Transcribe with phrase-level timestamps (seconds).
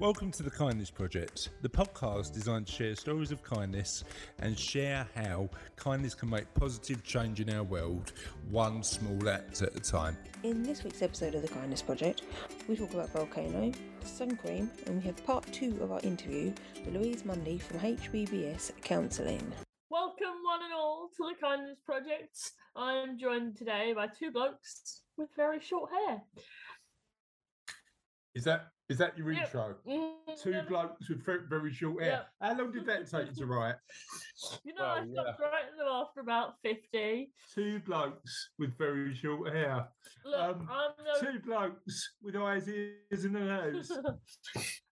[0.00, 4.02] Welcome to the Kindness Project, the podcast designed to share stories of kindness
[4.40, 8.12] and share how kindness can make positive change in our world,
[8.50, 10.16] one small act at a time.
[10.42, 12.22] In this week's episode of the Kindness Project,
[12.66, 13.70] we talk about Volcano,
[14.02, 16.52] sun cream, and we have part two of our interview
[16.84, 19.52] with Louise Mundy from HBBS Counselling.
[19.90, 22.36] Welcome, one and all, to the Kindness Project.
[22.74, 26.20] I am joined today by two blokes with very short hair.
[28.34, 29.46] Is that is that your Yep.
[29.46, 29.76] intro?
[29.86, 30.62] Mm, Two yeah.
[30.62, 32.12] blokes with very, very short hair.
[32.12, 32.28] Yep.
[32.40, 33.76] How long did that take you to write?
[34.64, 37.32] You know, I Well, stopped writing them after about 50.
[37.54, 39.88] Two blokes with very short hair.
[40.24, 41.20] Look, Um, I'm no.
[41.32, 43.90] Two blokes with eyes, ears, and a nose.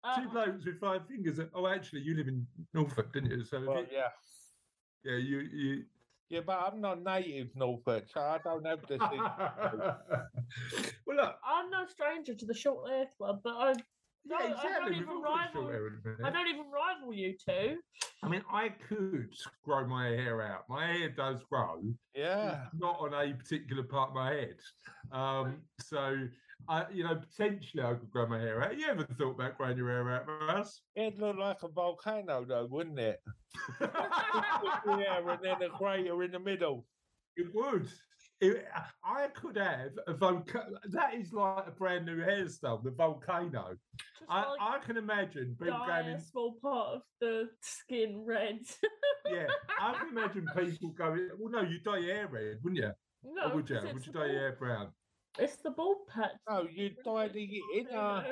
[0.04, 1.40] Uh, Two blokes with five fingers.
[1.54, 3.44] Oh, actually, you live in Norfolk, didn't you?
[3.44, 4.08] So Well, it- yeah.
[5.04, 5.86] yeah, you you.
[6.32, 9.00] Yeah, but I'm not native Norfolk, so I don't have this.
[9.10, 9.20] thing.
[11.06, 11.36] well, look.
[11.46, 13.76] I'm no stranger to the short hair club, but I, Yeah,
[14.26, 16.22] No, I don't we've even all got short rival- hair in a minute.
[16.24, 17.78] I don't even rival you two.
[18.24, 19.34] I mean, I could
[19.66, 20.70] grow my hair out.
[20.70, 21.82] My hair does grow,
[22.16, 22.66] Yeah.
[22.78, 24.56] not on a particular part of my head.
[25.12, 26.16] Um, so,
[26.70, 28.78] I, you know, potentially I could grow my hair out.
[28.78, 30.82] You ever thought about growing your hair out, Russ?
[30.96, 33.20] It'd look like a volcano, though, wouldn't it?
[33.82, 36.86] yeah, and then a crater in the middle.
[37.38, 37.88] it would.
[38.40, 38.66] It-
[39.04, 40.78] I could have a volcano.
[40.90, 43.76] That is like a brand new hairstyle, the volcano.
[44.18, 46.22] Just I, like I can imagine people dye going a in.
[46.22, 48.60] small part of the skin red.
[49.30, 49.48] Yeah,
[49.80, 51.30] I can imagine people going.
[51.38, 52.92] Well, no, you dye your hair red, wouldn't you?
[53.24, 53.80] no, or would you?
[53.80, 54.92] 'cause Would you dye your hair brown?
[55.40, 56.32] It's the bald patch.
[56.50, 58.26] No, you dye the inner,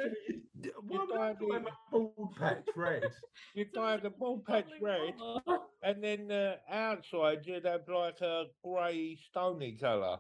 [0.82, 3.12] Why would I dye dye the- my bald patch red?
[3.56, 5.14] you dye the ball patch red,
[5.84, 10.20] and then the outside you'd have like a grey stony colour.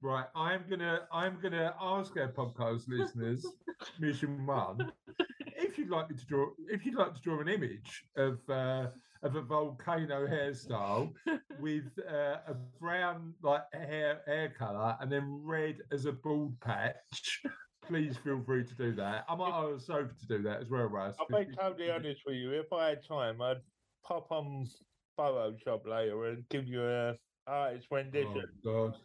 [0.00, 3.44] Right, I'm gonna I'm gonna ask our podcast listeners,
[3.98, 4.92] mission one,
[5.56, 8.86] if you'd like me to draw if you'd like to draw an image of uh,
[9.22, 11.12] of a volcano hairstyle
[11.60, 17.42] with uh, a brown like hair hair color and then red as a bald patch.
[17.86, 19.24] Please feel free to do that.
[19.28, 21.16] I might ask Sophie to do that as well, Russ.
[21.18, 22.52] I'll be totally honest with you.
[22.52, 23.62] If I had time, I'd
[24.04, 24.66] pop on
[25.18, 27.14] Photoshop later and give you a
[27.46, 28.44] artist Oh rendition.
[28.64, 28.96] God.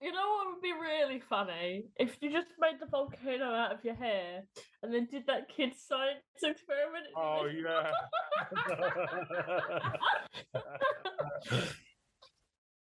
[0.00, 1.86] You know what would be really funny?
[1.96, 4.44] If you just made the volcano out of your hair
[4.82, 7.06] and then did that kid's science experiment.
[7.16, 7.90] Oh yeah.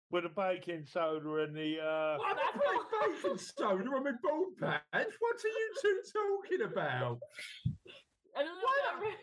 [0.09, 4.11] With the baking soda and the uh Why am I putting baking soda on my
[4.23, 4.81] bald patch?
[4.91, 7.19] What are you two talking about?
[8.35, 9.01] And then Why that not?
[9.01, 9.19] red-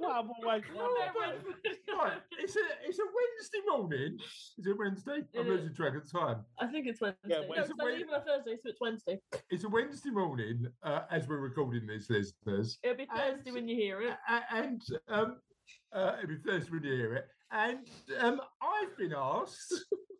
[0.00, 2.22] well, I'm always that wondered.
[2.40, 4.18] it's a it's a Wednesday morning.
[4.58, 5.12] Is it Wednesday?
[5.12, 5.46] I'm It is.
[5.46, 6.44] losing track of time.
[6.58, 7.18] I think it's Wednesday.
[7.28, 9.20] Yeah, no, it's not even a Thursday, so it's Wednesday.
[9.50, 12.78] It's a Wednesday morning uh, as we're recording this, listeners.
[12.82, 14.16] It'll be Thursday And- when you hear it.
[14.28, 15.36] A- a- And um,
[15.92, 17.26] uh, it'll be Thursday when you hear it.
[17.52, 17.86] And
[18.20, 19.72] um, I've been asked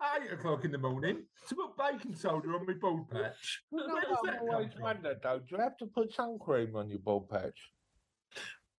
[0.02, 3.62] at eight o'clock in the morning to put baking soda on my bald patch.
[3.72, 4.82] No, Where does that come always from?
[4.82, 7.70] wondered though, do you have to put sun cream on your bald patch?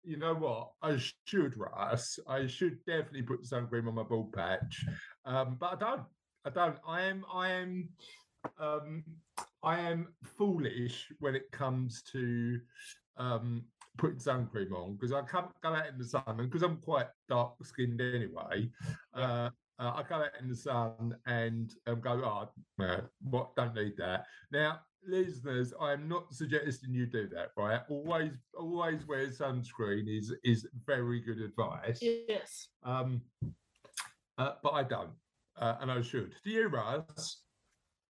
[0.03, 0.71] You know what?
[0.81, 2.19] I should, Russ.
[2.27, 4.85] I should definitely put sun cream on my bald patch,
[5.25, 6.03] um, but I don't.
[6.45, 6.77] I don't.
[6.88, 7.25] I am.
[7.33, 7.89] I am.
[8.59, 9.03] Um,
[9.63, 12.59] I am foolish when it comes to
[13.17, 13.63] um,
[13.97, 16.77] putting sun cream on because I can't go out in the sun, and because I'm
[16.77, 18.69] quite dark skinned anyway.
[19.13, 23.55] Uh, uh, I go out in the sun and um, go, oh, no, what?
[23.55, 24.25] Don't need that.
[24.51, 27.51] Now, listeners, I am not suggesting you do that.
[27.57, 27.81] Right?
[27.89, 31.99] Always, always wear sunscreen is is very good advice.
[32.01, 32.67] Yes.
[32.83, 33.21] Um,
[34.38, 35.11] uh, but I don't,
[35.59, 36.33] uh, and I should.
[36.44, 37.41] Do you, Russ?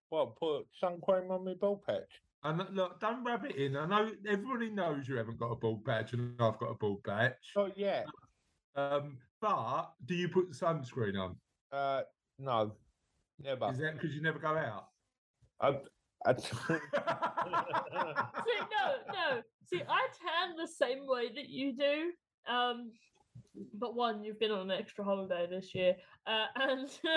[0.09, 2.22] What, put sun cream on my bald patch?
[2.44, 3.75] And look, don't rub it in.
[3.75, 7.03] I know everybody knows you haven't got a bald patch, and I've got a bald
[7.03, 7.34] patch.
[7.55, 8.05] Not yet.
[8.75, 11.35] Um, but do you put sunscreen on?
[11.72, 12.01] Uh
[12.39, 12.72] no.
[13.41, 13.72] Never.
[13.72, 14.88] Is that because you never go out?
[15.59, 15.73] I, I,
[16.40, 16.41] See,
[18.72, 19.41] no, no.
[19.66, 22.11] See, I tan the same way that you do.
[22.52, 22.91] Um,
[23.73, 25.96] but one, you've been on an extra holiday this year,
[26.28, 27.09] uh, and so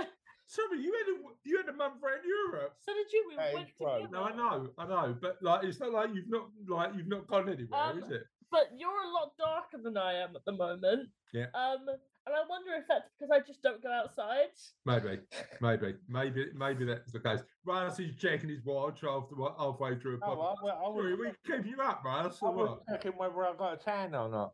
[0.49, 2.73] Sorry, you had a you had a month around Europe.
[2.81, 3.27] So did you.
[3.29, 4.09] We That went is together.
[4.11, 7.27] No, I know, I know, but like it's not like you've not like you've not
[7.27, 8.23] gone anywhere, Um, is it?
[8.50, 11.11] But you're a lot darker than I am at the moment.
[11.35, 11.47] Yeah.
[11.53, 11.85] Um,
[12.29, 14.49] and I wonder if that's because I just don't go outside.
[14.85, 15.21] Maybe,
[15.61, 17.41] maybe, maybe, maybe that's the case.
[17.65, 20.63] Russ is checking his watch after halfway through a no, I, podcast.
[20.63, 22.81] wa- I, Sorry, we keep you up, Russ, I or was what?
[22.91, 24.53] checking whether I've got a tan or not.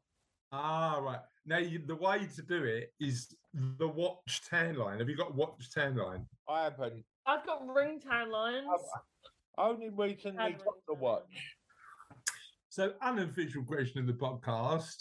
[0.52, 1.18] Ah, right.
[1.46, 3.34] Now, you, the way to do it is
[3.78, 5.00] the watch tan line.
[5.00, 6.24] Have you got a watch tan line?
[6.48, 7.04] I haven't.
[7.26, 8.66] I've got ring tan lines.
[9.58, 11.24] I only recently And got the watch.
[12.68, 14.96] So, unofficial question of the podcast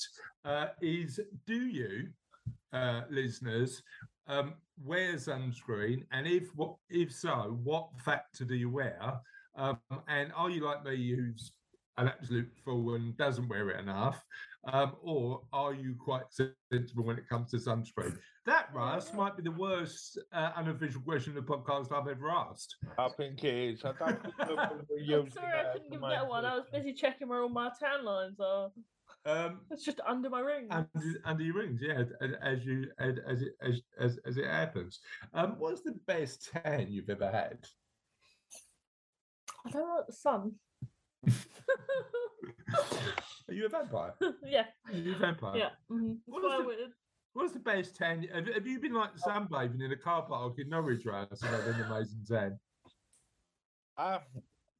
[0.46, 2.10] uh, is: Do you,
[2.74, 3.82] uh, listeners,
[4.28, 6.04] um, wear sunscreen?
[6.12, 9.00] And if what, if so, what factor do you wear?
[9.56, 11.52] Um, and are you like me, who's
[11.98, 14.24] an absolute fool and doesn't wear it enough?
[14.72, 18.18] Um, or are you quite sensible when it comes to sunscreen?
[18.46, 22.78] That, Russ, might be the worst uh, unofficial question of the podcast I've ever asked.
[22.98, 23.84] I think it is.
[23.84, 26.46] I don't think I'm sorry I that couldn't give that one.
[26.46, 28.70] I was busy checking where all my tan lines are.
[29.26, 30.68] Um, It's just under my ring.
[30.70, 30.90] under,
[31.24, 32.04] under your rings, yeah,
[32.42, 35.00] as you as as it as as, as it happens.
[35.34, 37.60] Um, what's the best tan you've ever had?
[39.66, 40.52] I don't like the sun.
[43.48, 44.14] Are you a vampire?
[44.46, 45.58] yeah, Are you a vampire?
[45.58, 45.70] yeah.
[45.92, 46.18] mhm.
[46.26, 46.94] What That's is why I the- wouldn't-
[47.36, 48.28] What's the best tan?
[48.32, 51.28] Have, have you been like sunbathing in a car park in Norwich, right?
[51.34, 52.60] So had an amazing tan.
[53.98, 54.20] I,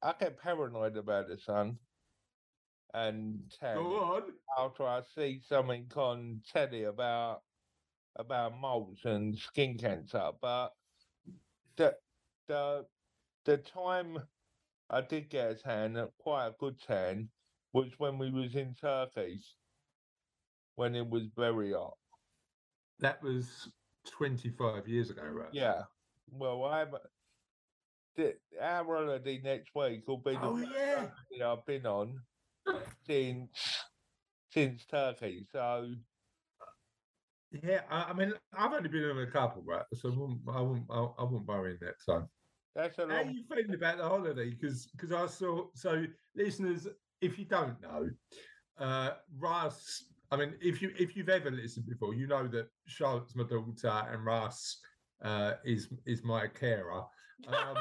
[0.00, 1.78] I get paranoid about the sun
[2.94, 4.38] and tan Go on.
[4.56, 7.42] after I see something on telly about
[8.16, 10.32] about moles and skin cancer.
[10.40, 10.74] But
[11.76, 11.98] the
[12.46, 12.88] the
[13.44, 14.28] the time
[14.88, 17.30] I did get a tan, quite a good tan,
[17.72, 19.40] was when we was in Turkey,
[20.76, 21.98] when it was very hot.
[23.00, 23.72] That was
[24.06, 25.52] 25 years ago, right?
[25.52, 25.86] Yeah.
[26.28, 26.94] Well, I'm.
[28.14, 31.10] The, our holiday next week will be the Oh, yeah.
[31.10, 32.24] holiday I've been on
[33.06, 33.50] since
[34.50, 35.46] since Turkey.
[35.50, 35.94] So
[37.50, 39.84] Yeah, I, I mean, I've only been on a couple, right?
[39.94, 42.28] So I wouldn't, I wouldn't, I, I wouldn't worry in that time.
[42.74, 44.50] that's a How are you feeling about the holiday?
[44.50, 46.88] Because because I saw so listeners,
[47.20, 48.08] if you don't know,
[48.78, 50.04] uh Russ.
[50.30, 54.08] I mean, if you if you've ever listened before, you know that Charlotte's my daughter
[54.10, 54.80] and Russ
[55.22, 57.02] uh, is is my carer.
[57.46, 57.76] Um,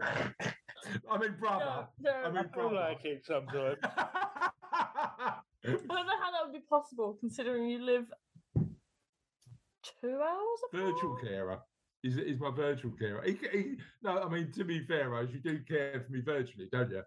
[1.10, 1.88] I mean, brother.
[2.00, 2.74] No, no, I I mean, feel brother.
[2.74, 3.78] like it sometimes.
[3.84, 8.06] I don't know how that would be possible considering you live
[8.54, 10.84] two hours apart.
[10.92, 11.58] virtual carer.
[12.02, 13.22] Is is my virtual carer?
[13.24, 16.68] He, he, no, I mean to be fair, Rose, you do care for me virtually,
[16.70, 17.02] don't you?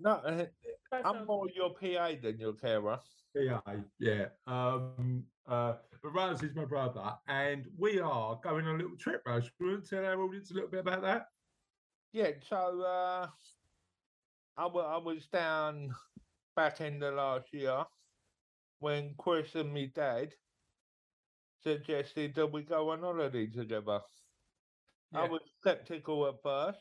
[0.00, 0.44] No, uh,
[1.04, 2.98] I'm more your PA than your carer.
[3.34, 3.60] Yeah,
[3.98, 4.26] yeah.
[4.46, 9.22] Um, uh, but Raz is my brother, and we are going on a little trip,
[9.26, 9.44] Rose.
[9.44, 11.26] Do you want to tell our audience a little bit about that?
[12.12, 13.30] Yeah, so uh,
[14.58, 15.94] I, was down
[16.54, 17.86] back in the last year
[18.80, 20.34] when Chris and me dad
[21.62, 24.00] suggested that we go on holiday together.
[25.14, 26.78] I was skeptical at first,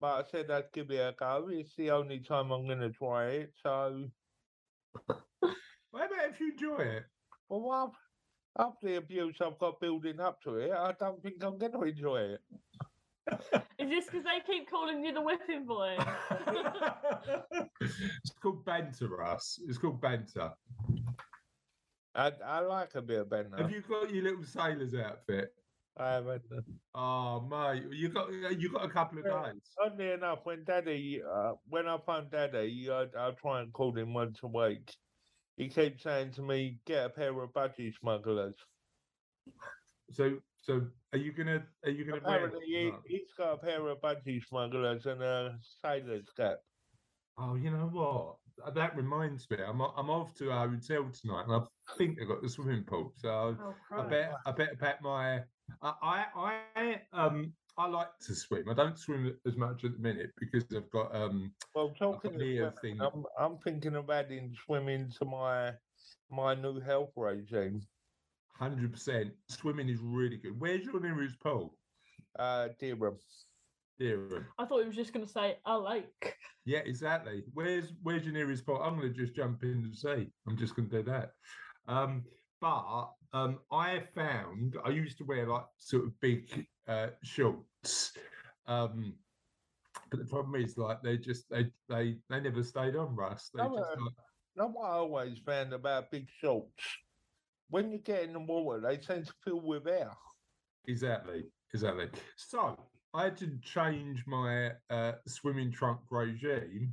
[0.00, 1.48] but I said I'd give it a go.
[1.48, 3.52] It's the only time I'm going to try it.
[3.62, 4.08] So,
[5.90, 7.04] What about if you enjoy it?
[7.48, 11.58] well, af- after the abuse I've got building up to it, I don't think I'm
[11.58, 12.40] going to enjoy it.
[13.78, 15.96] Is this because they keep calling you the whipping boy?
[17.80, 19.58] it's called banter, Russ.
[19.66, 20.50] It's called banter.
[22.14, 23.56] I, I like a bit of banter.
[23.56, 25.54] Have you got your little sailor's outfit?
[25.96, 26.42] I haven't.
[26.56, 26.60] uh,
[26.94, 29.50] Oh, mate, you got you got a couple of Yeah.
[29.52, 29.60] days.
[29.82, 34.14] Oddly enough, when Daddy, uh, when I phone Daddy, I, I try and call him
[34.14, 34.90] once a week.
[35.56, 38.54] He keeps saying to me, "Get a pair of budgie smugglers."
[40.12, 43.86] So, so are you gonna are you gonna wear Apparently, he, he's got a pair
[43.88, 46.58] of budgie smugglers and a sailor's cap.
[47.38, 48.36] Oh, you know what?
[48.64, 49.56] Uh, That reminds me.
[49.66, 52.84] I'm o- I'm off to our hotel tonight, and I think they've got the swimming
[52.84, 53.12] pool.
[53.16, 55.40] So Oh, I bet I better pack my.
[55.80, 56.26] I I
[56.74, 58.68] I um I like to swim.
[58.68, 62.40] I don't swim as much at the minute because I've got um Well, talking of
[62.40, 63.00] knee swimming.
[63.00, 65.72] I'm, I'm thinking of adding swimming to my
[66.30, 67.80] my new health regime.
[68.54, 70.58] Hundred percent swimming is really good.
[70.58, 71.76] Where's your nearest pool?
[72.38, 73.18] Uh, Durham.
[73.98, 74.48] Here.
[74.58, 76.34] I thought he was just going to say a lake.
[76.64, 77.44] Yeah, exactly.
[77.52, 78.80] Where's where's your nearest pool?
[78.82, 80.32] I'm going to just jump in the sea.
[80.48, 81.30] I'm just going to do that.
[81.86, 82.24] Um,
[82.60, 88.12] but um, I found I used to wear like sort of big uh, shorts.
[88.66, 89.14] Um,
[90.10, 93.50] but the problem is like they just they they they never stayed on Russ.
[93.54, 94.12] They Oh, just like,
[94.56, 96.82] Now, what I always found about big shorts,
[97.72, 100.10] when you get in the water, they tend to fill with air.
[100.88, 102.08] Exactly, exactly.
[102.36, 102.76] So
[103.14, 106.92] I had to change my uh, swimming trunk regime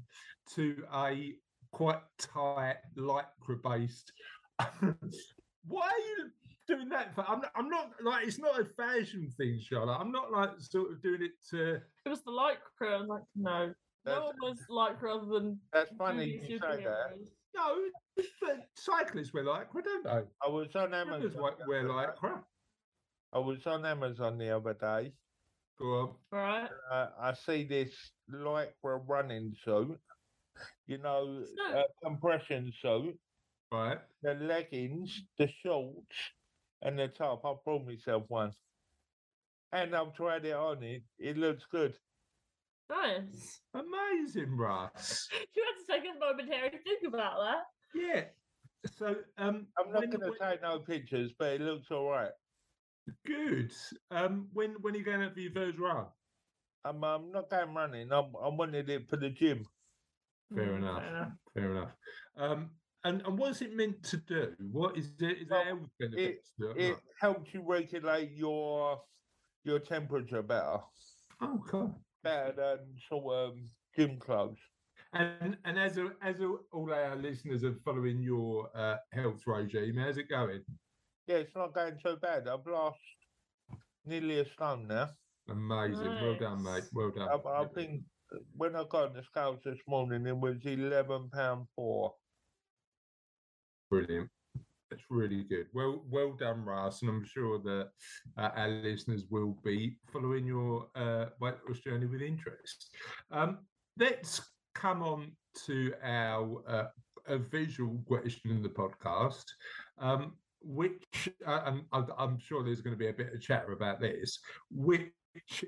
[0.56, 1.36] to a
[1.74, 4.14] quite tight lycra based.
[5.68, 6.30] Why are you
[6.66, 7.14] doing that?
[7.14, 7.26] For?
[7.28, 9.98] I'm not, I'm not like it's not a fashion thing, Charlotte.
[10.00, 11.76] I'm not like sort of doing it to.
[12.06, 13.02] It was the lycra.
[13.02, 13.74] I'm like, no.
[14.06, 17.18] No That's- one was lycra other than That's funny you say that.
[17.56, 17.92] Superheroes.
[18.18, 20.10] No, but cyclists wear lycra, don't they?
[20.46, 21.42] I was on Amazon.
[21.42, 22.42] wa- the wear other day.
[23.34, 25.14] I was on Amazon the other day.
[25.80, 26.16] Go on.
[26.32, 26.70] Right.
[26.92, 27.94] Uh, I see this
[28.32, 30.00] lycra running suit.
[30.88, 33.18] you know, So- a compression suit,
[33.72, 34.00] Right.
[34.22, 36.18] the leggings, the shorts,
[36.82, 37.46] and the top.
[37.46, 38.52] I brought myself one.
[39.72, 40.84] And I've tried it on.
[40.84, 41.98] It it looks good.
[42.90, 43.62] Nice.
[43.74, 45.28] Amazing, Russ.
[45.56, 47.64] You had to take a momentary to think about that.
[47.94, 48.24] Yeah.
[48.98, 52.10] So um I'm not when- going to when- take no pictures, but it looks all
[52.10, 52.32] right.
[53.26, 53.72] good.
[54.12, 56.06] Um when when are you going out for your first run?
[56.86, 58.12] I'm, I'm not going running.
[58.12, 59.66] I'm, I wanted it for the gym.
[60.56, 61.32] Fair Mm, enough.
[61.54, 61.92] Fair enough.
[62.38, 62.70] Um
[63.04, 64.54] and, and what's it meant to do?
[64.72, 65.38] What is it?
[65.44, 66.78] Is Well, there health benefits to it?
[66.92, 69.02] It helps you regulate your
[69.66, 70.80] your temperature better,
[71.42, 71.96] Oh, cool.
[72.24, 73.58] Better than sort of
[73.96, 74.58] gym clothes.
[75.14, 79.96] And and as a, as a, all our listeners are following your uh, health regime,
[79.98, 80.62] how's it going?
[81.28, 82.48] Yeah, it's not going so bad.
[82.48, 83.00] I've lost
[84.06, 85.10] nearly a stone now.
[85.50, 86.06] Amazing.
[86.06, 86.84] Well done, mate.
[86.94, 87.30] Well done.
[87.30, 88.04] I, I think
[88.56, 92.14] when I got on the scales this morning, it was eleven pound four.
[93.90, 94.30] Brilliant.
[94.90, 95.68] That's really good.
[95.74, 97.90] Well, well done, Russ, and I'm sure that
[98.38, 102.90] uh, our listeners will be following your uh, weight loss journey with interest.
[103.30, 103.60] Um,
[103.98, 104.42] let's
[104.74, 105.32] come on
[105.66, 106.86] to our uh,
[107.28, 109.46] a visual question in the podcast,
[110.00, 113.74] um, which uh, and I, I'm sure there's going to be a bit of chatter
[113.74, 114.40] about this.
[114.72, 115.12] Which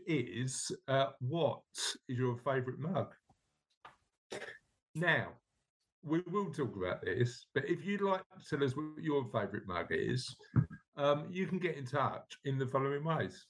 [0.07, 1.61] is uh, what
[2.09, 3.13] is your favourite mug?
[4.95, 5.27] Now,
[6.03, 9.67] we will talk about this, but if you'd like to tell us what your favourite
[9.67, 10.35] mug is,
[10.97, 13.45] um, you can get in touch in the following ways.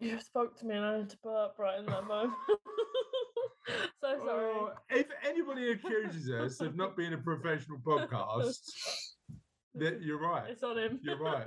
[0.00, 2.34] You spoke to me and I had to burp right in that moment.
[4.00, 4.52] so sorry.
[4.54, 8.58] Oh, if anybody accuses us of not being a professional podcast,
[9.74, 10.50] that you're right.
[10.50, 11.00] It's on him.
[11.02, 11.46] You're right.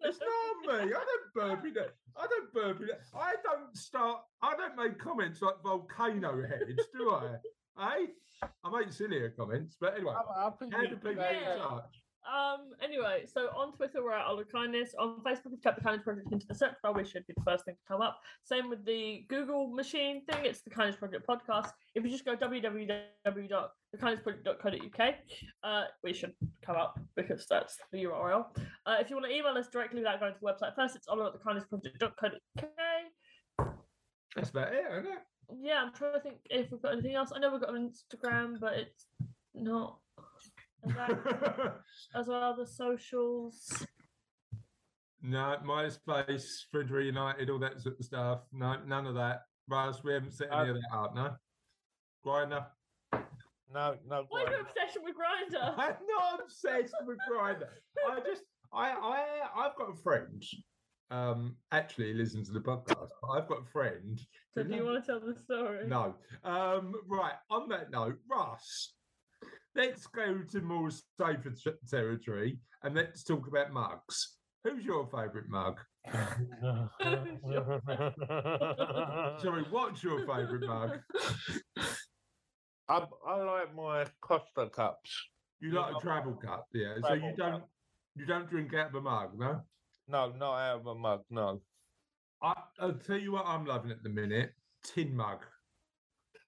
[0.00, 0.92] It's not me.
[0.92, 1.94] I don't burp in it.
[2.16, 3.00] I don't burp in it.
[3.16, 4.20] I don't start.
[4.42, 7.36] I don't make comments like volcano heads, do I?
[7.80, 8.06] Eh?
[8.62, 10.12] I make sillier comments, but anyway.
[10.14, 12.02] I, I think How do people get in touch?
[12.24, 12.72] Um.
[12.82, 14.94] Anyway, so on Twitter we're at All of Kindness.
[14.98, 17.42] On Facebook, we've typed the Kindness Project into the search bar, which should be the
[17.44, 18.18] first thing to come up.
[18.44, 20.46] Same with the Google machine thing.
[20.46, 21.72] It's the Kindness Project podcast.
[21.94, 25.14] If you just go www.thekindnessproject.co.uk,
[25.62, 26.32] uh, we should
[26.64, 28.46] come up because that's the URL.
[28.86, 31.06] Uh, if you want to email us directly without going to the website first, it's
[31.08, 33.68] oliver at thekindnessproject.co.uk.
[34.34, 35.18] That's about it, isn't it?
[35.60, 37.32] Yeah, I'm trying to think if we've got anything else.
[37.34, 39.06] I know we've got an Instagram, but it's
[39.54, 39.98] not
[40.86, 40.92] as
[42.14, 42.56] as well.
[42.56, 43.86] The socials.
[45.22, 48.40] no, MySpace, Friends Reunited, all that sort of stuff.
[48.52, 49.42] No, none of that.
[49.68, 51.34] Russ, we haven't set any of that up, no?
[52.24, 52.66] Grindr.
[53.72, 54.24] No, no.
[54.28, 54.52] Why Graham.
[54.52, 55.74] your obsession with Grindr?
[55.78, 57.68] I'm not obsessed with Grindr.
[58.08, 60.42] I just, I, I, I've got a friend.
[61.10, 63.08] Um, actually, he listens to the podcast.
[63.22, 64.20] But I've got a friend.
[64.56, 65.84] So do you want to tell the story?
[65.88, 66.14] No.
[66.44, 67.32] Um, right.
[67.50, 68.92] On that note, Russ,
[69.74, 74.36] let's go to more safer t- territory and let's talk about mugs.
[74.62, 75.80] Who's your favourite mug?
[79.40, 81.00] Sorry, what's your favourite mug?
[82.88, 85.10] I, I like my Costa cups.
[85.60, 86.94] You Yeah, like a I'm- travel cup, yeah.
[87.02, 87.68] So you don't cup.
[88.14, 89.62] you don't drink out of a mug, no?
[90.06, 91.22] No, not out of a mug.
[91.30, 91.60] No.
[92.42, 95.44] I, I'll tell you what I'm loving at the minute: tin mug,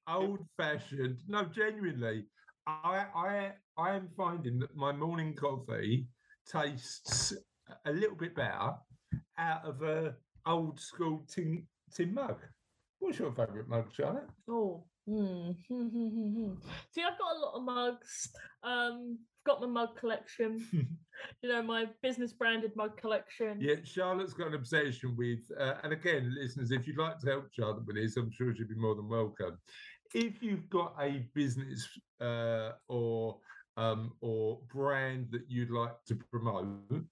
[0.08, 1.22] old fashioned.
[1.28, 2.26] No, genuinely,
[2.66, 6.08] I I I am finding that my morning coffee
[6.50, 7.32] tastes
[7.84, 8.74] a little bit better
[9.38, 10.14] out of a
[10.46, 12.36] old school tin tin mug.
[12.98, 14.28] What's your favourite mug, Charlotte?
[14.48, 14.84] Oh.
[15.08, 15.52] Hmm.
[16.90, 18.28] See, I've got a lot of mugs.
[18.64, 20.66] Um, I've got my mug collection.
[21.42, 23.58] you know, my business branded mug collection.
[23.60, 27.46] Yeah, Charlotte's got an obsession with, uh, and again, listeners, if you'd like to help
[27.52, 29.56] Charlotte with this, I'm sure she'd be more than welcome.
[30.14, 31.88] If you've got a business
[32.20, 33.38] uh, or
[33.78, 37.04] um, or brand that you'd like to promote,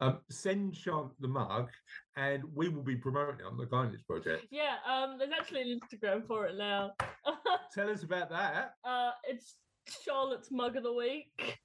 [0.00, 1.70] um, send Charlotte the mug,
[2.16, 4.46] and we will be promoting it on the Kindness Project.
[4.50, 6.92] Yeah, um, there's actually an Instagram for it now.
[7.74, 8.74] Tell us about that.
[8.84, 9.54] uh, it's
[10.04, 11.58] Charlotte's Mug of the Week.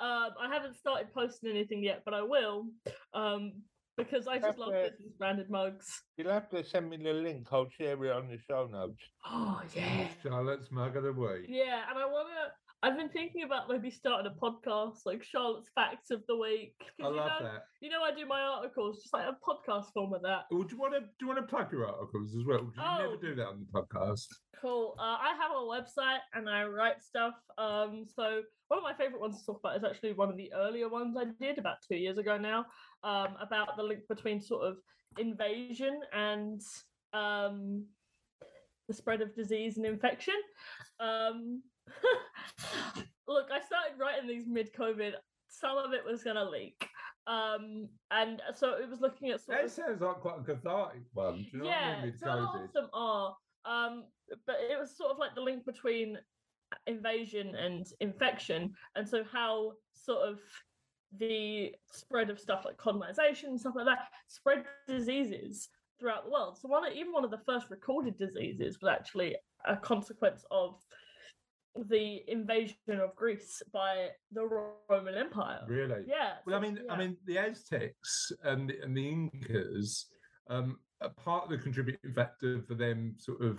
[0.00, 2.66] Um, I haven't started posting anything yet, but I will.
[3.14, 3.52] Um,
[3.98, 6.02] because I just love That's business branded mugs.
[6.16, 7.48] You'll have to send me the link.
[7.50, 9.02] I'll share it on the show notes.
[9.26, 10.06] Oh yeah.
[10.22, 11.46] Charlotte's mug of the week.
[11.48, 16.12] Yeah, and I wanna I've been thinking about maybe starting a podcast like Charlotte's Facts
[16.12, 16.74] of the Week.
[17.02, 17.62] I you love know, that.
[17.80, 20.42] You know I do my articles, just like a podcast form of that.
[20.52, 22.60] Well, do you want to do you want to plug your articles as well?
[22.60, 22.98] You Oh.
[23.02, 24.26] never do that on the podcast.
[24.62, 24.94] Cool.
[24.96, 27.34] Uh, I have a website and I write stuff.
[27.58, 30.52] Um, so one of my favorite ones to talk about is actually one of the
[30.54, 32.66] earlier ones I did about two years ago now,
[33.02, 34.76] um, about the link between sort of
[35.18, 36.60] invasion and
[37.12, 37.86] um,
[38.86, 40.34] the spread of disease and infection.
[41.00, 41.62] Um,
[43.28, 45.12] Look, I started writing these mid-COVID.
[45.48, 46.88] Some of it was gonna leak,
[47.26, 51.02] um, and so it was looking at sort That of sounds like quite a cathartic
[51.12, 51.36] one.
[51.36, 52.12] Do you know yeah, what I mean?
[52.12, 52.64] With so a lot COVID.
[52.64, 53.36] of them are.
[53.64, 54.04] Um,
[54.46, 56.18] but it was sort of like the link between
[56.86, 60.38] invasion and infection, and so how sort of
[61.18, 65.68] the spread of stuff like colonization and stuff like that spread diseases
[65.98, 66.58] throughout the world.
[66.58, 70.76] So one, even one of the first recorded diseases was actually a consequence of
[71.76, 74.44] the invasion of Greece by the
[74.88, 75.60] Roman Empire.
[75.68, 76.02] Really?
[76.06, 76.34] Yeah.
[76.46, 80.06] Well, I mean, I mean, the Aztecs and the, and the Incas,
[80.48, 83.58] um, a part of the contributing factor for them sort of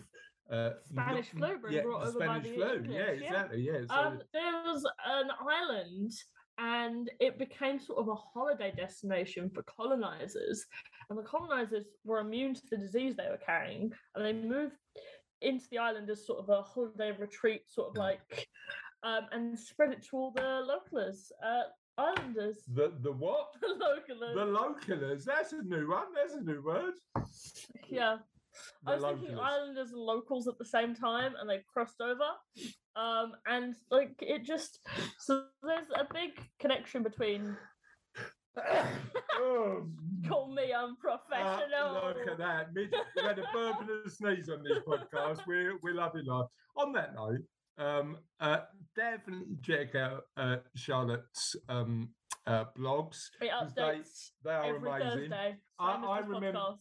[0.51, 2.73] uh, Spanish not- flu yeah, brought over by the flu.
[2.73, 3.11] English, Yeah, yeah.
[3.11, 3.61] exactly.
[3.61, 3.79] Yeah.
[3.87, 6.11] So, Um, there was an island,
[6.57, 10.65] and it became sort of a holiday destination for colonizers.
[11.09, 14.75] And the colonizers were immune to the disease they were carrying, and they moved
[15.41, 18.47] into the island as sort of a holiday retreat, sort of like,
[19.03, 21.63] um, and spread it to all the localers, uh,
[21.97, 23.53] islanders, the the what?
[23.61, 24.35] the localers.
[24.35, 25.23] The localers.
[25.23, 26.07] That's a new one.
[26.15, 26.93] That's a new word.
[27.89, 28.17] yeah.
[28.83, 32.17] The I was thinking islanders and locals at the same time, and they crossed over.
[32.95, 34.79] Um, and like it just
[35.19, 37.55] so there's a big connection between.
[39.41, 39.85] Oh,
[40.27, 41.93] Call me uh, unprofessional.
[42.15, 42.73] look at that.
[42.73, 45.45] Mid- We've had a bourbon and a sneeze on this podcast.
[45.47, 46.47] We're, we're loving life.
[46.75, 47.39] On that note,
[47.77, 48.59] um, uh,
[48.95, 52.09] definitely check out uh, Charlotte's um,
[52.47, 53.21] uh, blogs.
[53.41, 55.19] It updates They, they are every amazing.
[55.29, 55.55] Thursday.
[55.79, 56.75] I- I remember-.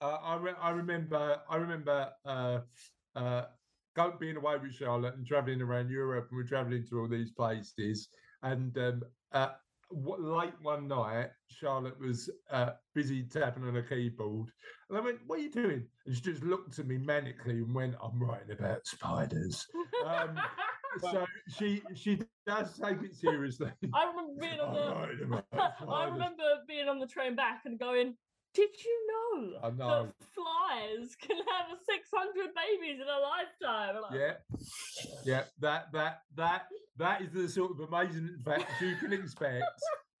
[0.00, 2.58] Uh, I, re- I remember I remember uh,
[3.14, 3.44] uh,
[3.94, 7.30] go, being away with Charlotte and traveling around Europe, and we're traveling to all these
[7.30, 8.08] places.
[8.42, 9.50] And um, uh,
[9.92, 14.50] late one night, Charlotte was uh, busy tapping on a keyboard,
[14.88, 17.74] and I went, "What are you doing?" And she just looked at me manically and
[17.74, 19.66] went, "I'm writing about spiders."
[20.04, 20.38] Um,
[21.00, 23.70] so she she does take it seriously.
[23.94, 24.74] I remember being on
[25.30, 25.44] the.
[25.88, 28.16] I remember being on the train back and going.
[28.54, 30.04] Did you know, I know.
[30.04, 34.02] that flies can have 600 babies in a lifetime?
[34.02, 34.34] Like, Yeah,
[35.24, 36.66] yeah, that that that
[36.98, 39.64] that is the sort of amazing facts you can expect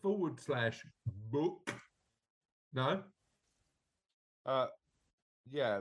[0.02, 0.85] forward slash
[1.30, 1.74] book.
[2.74, 3.02] No?
[4.44, 4.66] Uh,
[5.50, 5.80] yeah.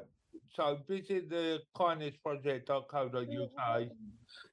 [0.56, 3.88] So visit the kindnessproject.co.uk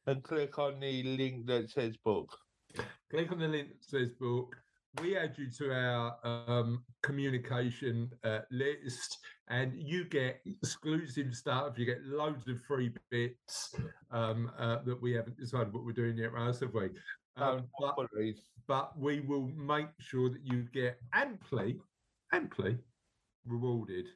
[0.07, 2.37] and click on the link that says book.
[3.11, 4.57] Click on the link that says book.
[4.99, 11.79] We add you to our um, communication uh, list, and you get exclusive stuff.
[11.79, 13.73] You get loads of free bits
[14.11, 16.91] um, uh, that we haven't decided what we're doing yet, Russ, have we?
[17.39, 17.97] No, Um, but-
[18.67, 21.81] but we will make sure that you get amply,
[22.33, 22.79] amply
[23.47, 24.07] rewarded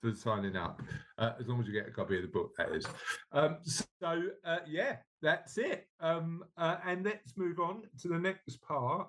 [0.00, 0.80] for signing up,
[1.18, 2.86] uh, as long as you get a copy of the book, that is.
[3.32, 5.88] Um, so, uh, yeah, that's it.
[6.00, 9.08] Um, uh, and let's move on to the next part.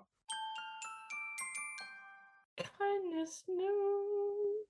[3.47, 4.67] News.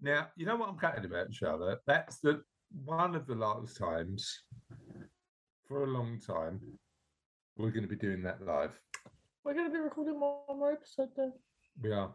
[0.00, 1.80] Now, you know what I'm cutting about, Charlotte?
[1.86, 2.42] That's the
[2.84, 4.42] one of the last times
[5.66, 6.60] for a long time
[7.56, 8.78] we're going to be doing that live.
[9.44, 11.32] We're going to be recording one more episode then.
[11.82, 12.10] We are.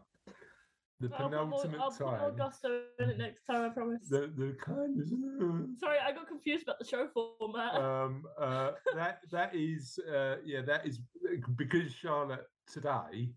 [1.00, 4.06] The I'll put, more, penultimate I'll put more gusto in it next time, I promise.
[4.08, 5.78] The, the kind of.
[5.80, 7.74] Sorry, I got confused about the show format.
[7.74, 11.00] um uh that that is uh yeah that is
[11.56, 13.30] because charlotte today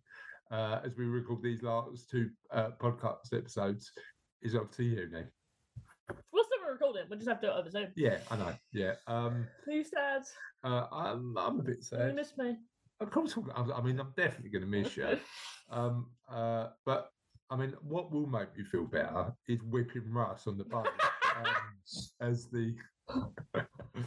[0.51, 3.91] uh as we record these last two uh podcast episodes
[4.41, 5.27] is up to you, Nick.
[6.31, 7.88] we'll still record it, we'll just have to do it over Zoom.
[7.95, 10.21] yeah i know yeah um Are you sad?
[10.63, 12.10] uh i'm i'm a bit sad.
[12.10, 12.58] You miss me?
[13.01, 15.17] of course i mean i'm definitely gonna miss you
[15.71, 17.10] um uh but
[17.49, 20.88] i mean what will make me feel better is whipping russ on the boat
[21.38, 21.53] um,
[22.21, 22.75] as the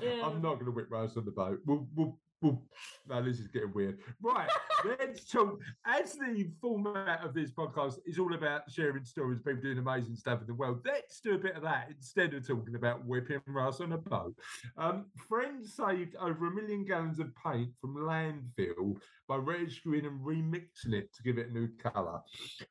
[0.02, 0.24] Yeah.
[0.24, 1.60] I'm not going to whip Russ on the boat.
[1.66, 2.62] We'll we'll we'll,
[3.08, 3.98] no, this is getting weird.
[4.22, 4.48] Right,
[4.84, 5.60] let's talk.
[5.86, 10.40] As the format of this podcast is all about sharing stories, people doing amazing stuff
[10.40, 13.80] in the world, let's do a bit of that instead of talking about whipping Russ
[13.80, 14.34] on a boat.
[14.76, 18.96] Um, friends saved over a million gallons of paint from landfill
[19.28, 22.20] by registering and remixing it to give it a new colour.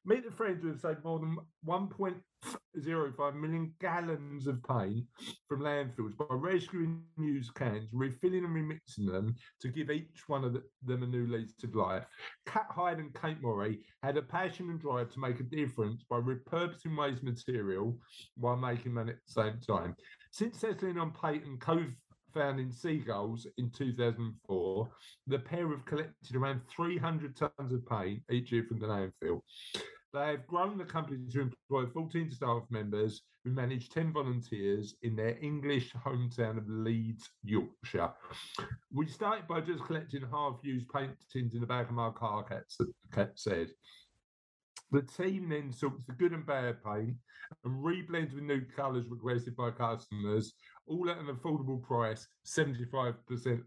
[0.06, 5.06] Meet the friends who have saved more than 1.05 million gallons of paint
[5.48, 10.58] from landfills by rescuing used cans, refilling and remixing them to give each one of
[10.84, 11.97] them a new lease of life.
[12.46, 16.20] Cat Hyde and Kate Morey had a passion and drive to make a difference by
[16.20, 17.98] repurposing waste material
[18.36, 19.96] while making money at the same time.
[20.32, 21.86] Since settling on paint and co
[22.34, 24.90] founding Seagulls in 2004,
[25.28, 29.42] the pair have collected around 300 tonnes of paint each year from the landfill.
[30.18, 35.16] They have grown the company to employ 14 staff members who manage 10 volunteers in
[35.16, 38.12] their English hometown of Leeds, Yorkshire.
[38.92, 42.44] We started by just collecting half used paintings in the back of my car,
[43.14, 43.68] Cat said.
[44.92, 47.18] The team then sorts the good and bad paint
[47.64, 50.54] and reblends with new colours requested by customers,
[50.88, 53.16] all at an affordable price, 75%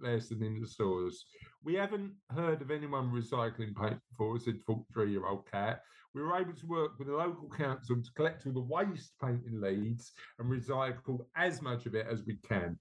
[0.03, 1.25] less than in the stores.
[1.63, 5.83] We haven't heard of anyone recycling paint before, said 43 year old Cat.
[6.15, 9.43] We were able to work with the local council to collect all the waste paint
[9.47, 12.79] in Leeds and recycle as much of it as we can.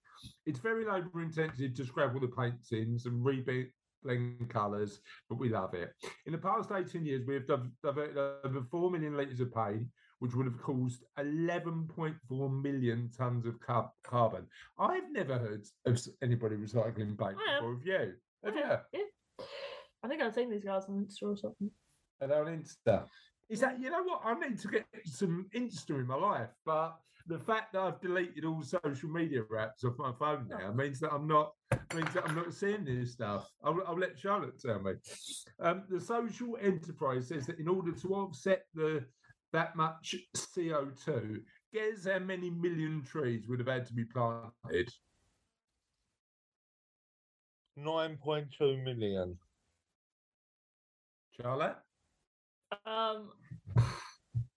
[0.47, 3.67] It's very labour intensive to scrap all the paint tins and rebuild
[4.03, 4.99] blend colours,
[5.29, 5.93] but we love it.
[6.25, 9.87] In the past 18 years, we have diverted over 4 million litres of paint,
[10.19, 14.45] which would have caused 11.4 million tonnes of car- carbon.
[14.77, 17.73] I've never heard of anybody recycling paint before.
[17.75, 18.13] Have you?
[18.43, 18.61] Have you?
[18.93, 19.45] Yeah.
[20.03, 21.71] I think I've seen these guys on Insta or something.
[22.21, 23.05] Are they on Insta?
[23.49, 24.21] Is that, you know what?
[24.23, 28.45] I need to get some Insta in my life, but the fact that I've deleted
[28.45, 31.53] all social media apps off my phone now means that I'm not
[31.93, 33.47] means that I'm not seeing this stuff.
[33.63, 34.93] I'll, I'll let Charlotte tell me.
[35.59, 39.05] Um, the social enterprise says that in order to offset the
[39.53, 41.41] that much CO2,
[41.73, 44.89] guess how many million trees would have had to be planted?
[47.77, 49.37] 9.2 million.
[51.39, 51.77] Charlotte?
[52.85, 53.29] Um,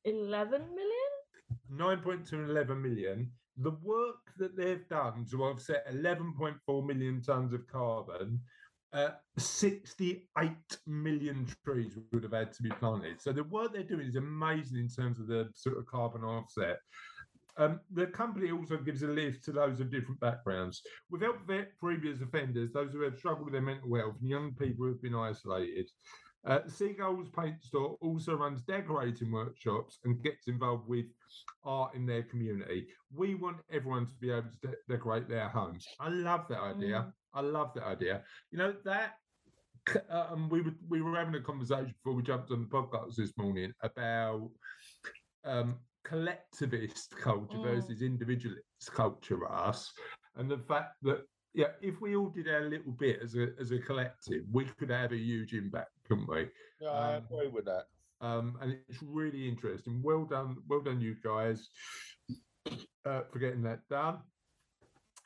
[0.04, 1.02] 11 million?
[1.72, 3.30] 9.2 and 11 million.
[3.58, 8.40] The work that they've done to offset 11.4 million tonnes of carbon,
[8.92, 10.50] uh, 68
[10.86, 13.20] million trees would have had to be planted.
[13.20, 16.78] So the work they're doing is amazing in terms of the sort of carbon offset.
[17.58, 20.82] Um, the company also gives a lift to those of different backgrounds.
[21.20, 24.84] Helped vet previous offenders, those who have struggled with their mental health, and young people
[24.84, 25.88] who have been isolated.
[26.44, 31.06] Uh, Seagulls Paint Store also runs decorating workshops and gets involved with
[31.64, 32.88] art in their community.
[33.14, 35.86] We want everyone to be able to de- decorate their homes.
[36.00, 37.12] I love that idea.
[37.34, 38.24] I love that idea.
[38.50, 39.18] You know that.
[39.88, 43.16] c- Um, we were we were having a conversation before we jumped on the podcast
[43.16, 44.50] this morning about
[45.44, 47.62] um, collectivist culture Mm.
[47.62, 49.92] versus individualist culture, us,
[50.36, 53.72] and the fact that yeah, if we all did our little bit as a as
[53.72, 56.50] a collective, we could have a huge impact, couldn't we?
[56.80, 57.86] Yeah, I Um, agree with that.
[58.20, 60.00] Um, and it's really interesting.
[60.02, 61.68] Well done, well done, you guys,
[63.04, 64.31] uh, for getting that done.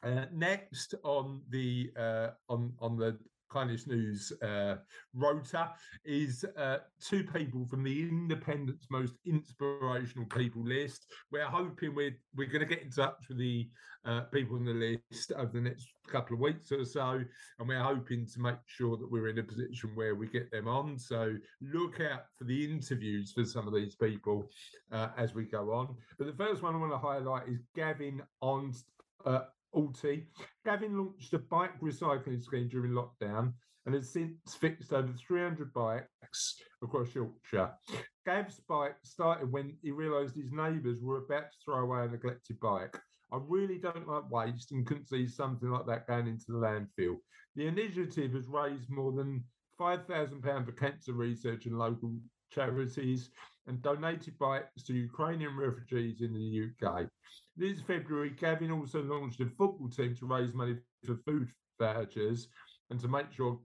[0.02, 3.18] Uh, next on the uh, on on the
[3.50, 4.76] kindness news uh,
[5.14, 5.70] rota
[6.04, 11.06] is uh, two people from the Independent's most inspirational people list.
[11.30, 13.68] We're hoping we're we're going to get in touch with the
[14.04, 17.22] uh, people on the list over the next couple of weeks or so,
[17.58, 20.68] and we're hoping to make sure that we're in a position where we get them
[20.68, 20.98] on.
[20.98, 24.48] So look out for the interviews for some of these people
[24.92, 25.96] uh, as we go on.
[26.18, 28.72] But the first one I want to highlight is Gavin on.
[29.24, 29.40] Uh,
[29.76, 30.24] Alty.
[30.64, 33.52] Gavin launched a bike recycling scheme during lockdown
[33.84, 37.72] and has since fixed over 300 bikes across Yorkshire.
[38.24, 42.58] Gav's bike started when he realised his neighbours were about to throw away a neglected
[42.58, 42.96] bike.
[43.32, 47.16] I really don't like waste and couldn't see something like that going into the landfill.
[47.54, 49.44] The initiative has raised more than
[49.80, 52.12] £5,000 for cancer research and local
[52.56, 53.30] charities
[53.66, 57.06] and donated bikes to Ukrainian refugees in the UK.
[57.56, 62.48] This February, Gavin also launched a football team to raise money for food vouchers
[62.90, 63.58] and to make sure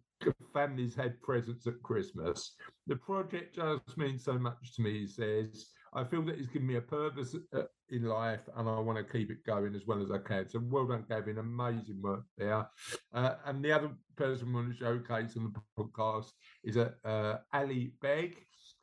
[0.54, 2.56] families had presents at Christmas.
[2.88, 5.68] The project just means so much to me, he says.
[5.94, 9.04] I feel that it's given me a purpose uh, in life and I want to
[9.04, 10.48] keep it going as well as I can.
[10.48, 11.38] So well done, Gavin.
[11.38, 12.66] Amazing work there.
[13.14, 16.32] Uh, and the other person we want to showcase on the podcast
[16.64, 18.38] is uh, uh, Ali Beg.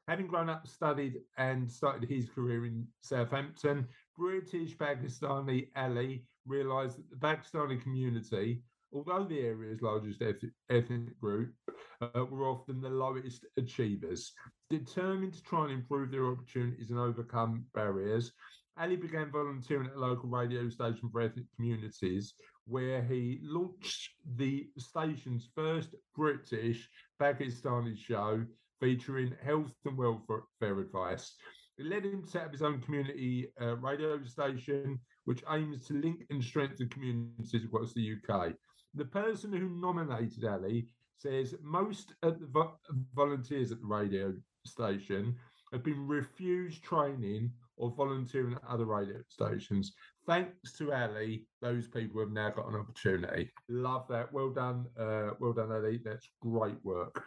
[0.08, 7.10] Having grown up, studied, and started his career in Southampton, British Pakistani Ali realised that
[7.10, 10.22] the Pakistani community although the area's largest
[10.70, 11.52] ethnic group
[12.00, 14.32] uh, were often the lowest achievers.
[14.70, 18.32] Determined to try and improve their opportunities and overcome barriers,
[18.78, 22.34] Ali began volunteering at a local radio station for ethnic communities,
[22.66, 26.88] where he launched the station's first British
[27.20, 28.44] Pakistani show
[28.80, 31.34] featuring health and welfare advice.
[31.78, 35.94] It led him to set up his own community uh, radio station, which aims to
[35.94, 38.52] link and strengthen communities across the UK.
[38.94, 42.78] The person who nominated Ali says most of the vo-
[43.14, 44.34] volunteers at the radio
[44.66, 45.36] station
[45.72, 49.92] have been refused training or volunteering at other radio stations.
[50.26, 53.50] Thanks to Ali, those people have now got an opportunity.
[53.68, 54.32] Love that.
[54.32, 54.86] Well done.
[54.98, 56.00] Uh, well done, Ali.
[56.04, 57.24] That's great work.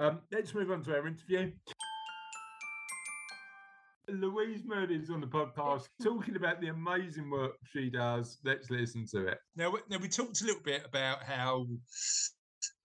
[0.00, 1.52] Um, let's move on to our interview.
[4.08, 8.38] Louise Mundy is on the podcast talking about the amazing work she does.
[8.42, 9.38] Let's listen to it.
[9.56, 11.66] Now, we- now we talked a little bit about how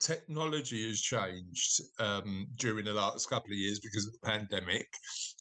[0.01, 4.85] technology has changed um, during the last couple of years because of the pandemic.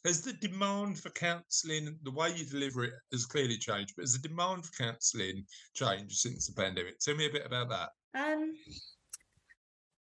[0.05, 3.93] Has the demand for counselling, the way you deliver it, has clearly changed?
[3.97, 5.43] But has the demand for counselling
[5.75, 6.99] changed since the pandemic?
[6.99, 7.89] Tell me a bit about that.
[8.17, 8.53] Um,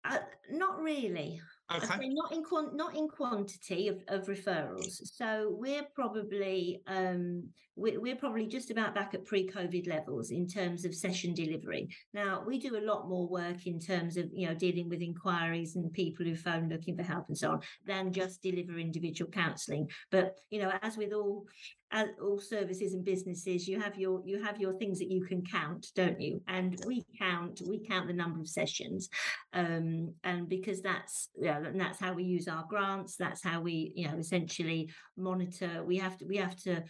[0.06, 1.42] uh, not really.
[1.70, 2.08] Okay.
[2.10, 5.02] not in not in quantity of, of referrals.
[5.04, 10.96] So we're probably um, we're probably just about back at pre-COVID levels in terms of
[10.96, 11.88] session delivery.
[12.14, 15.76] Now we do a lot more work in terms of you know dealing with inquiries
[15.76, 19.90] and people who phone looking for help and so on than just deliver individual counselling.
[20.12, 21.46] But you know, as with all
[21.92, 25.44] as all services and businesses, you have your you have your things that you can
[25.46, 26.42] count, don't you?
[26.48, 29.10] And we count we count the number of sessions,
[29.54, 33.16] um, and because that's yeah, and that's how we use our grants.
[33.16, 35.84] That's how we you know essentially monitor.
[35.86, 36.84] We have to we have to.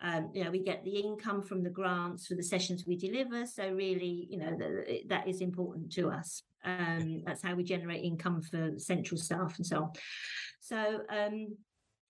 [0.00, 3.46] Um, you know, we get the income from the grants for the sessions we deliver.
[3.46, 6.42] So really, you know, the, that is important to us.
[6.64, 9.92] Um, that's how we generate income for central staff and so on.
[10.60, 11.56] So um,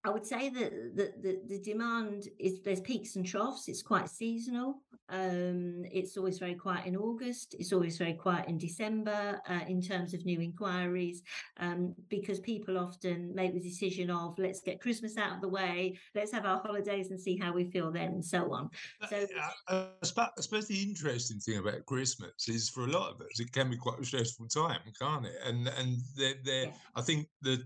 [0.07, 3.67] I would say that the, the, the demand is there's peaks and troughs.
[3.67, 4.83] It's quite seasonal.
[5.09, 7.57] Um, it's always very quiet in August.
[7.59, 11.23] It's always very quiet in December uh, in terms of new inquiries
[11.59, 15.99] um, because people often make the decision of let's get Christmas out of the way,
[16.15, 18.71] let's have our holidays and see how we feel then, and so on.
[19.11, 19.27] So
[19.69, 23.21] Uh, I suppose, I suppose the interesting thing about Christmas is for a lot of
[23.21, 25.39] us, it can be quite a stressful time, can't it?
[25.45, 26.73] And and there, there Yeah.
[26.95, 27.63] I think the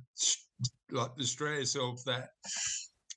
[0.91, 2.31] like the stress of that.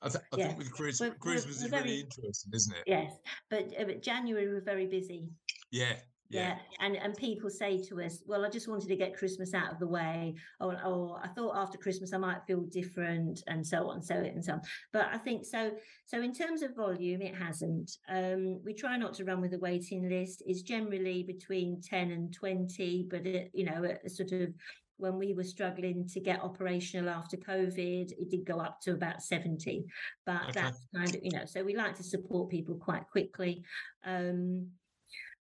[0.02, 2.76] I, th- I think with Christmas, We're- we're- Christmas we're is really very- interesting, isn't
[2.76, 2.84] it?
[2.88, 3.14] yes,
[3.50, 5.30] but, uh, but January we're very busy.
[5.72, 5.94] Yeah,
[6.30, 6.56] yeah.
[6.56, 6.58] Yeah.
[6.80, 9.80] and and people say to us, "Well, I just wanted to get Christmas out of
[9.80, 14.02] the way," or, or "I thought after Christmas I might feel different," and so on,
[14.02, 14.62] so and so on.
[14.92, 15.72] But I think so.
[16.06, 17.92] So in terms of volume, it hasn't.
[18.10, 20.42] Um, we try not to run with a waiting list.
[20.46, 24.54] It's generally between ten and twenty, but it, you know, a, a sort of
[24.98, 29.22] when we were struggling to get operational after COVID, it did go up to about
[29.22, 29.86] 70.
[30.26, 30.62] But Okay.
[30.62, 33.64] that's kind of, you know, so we like to support people quite quickly.
[34.06, 34.68] Um,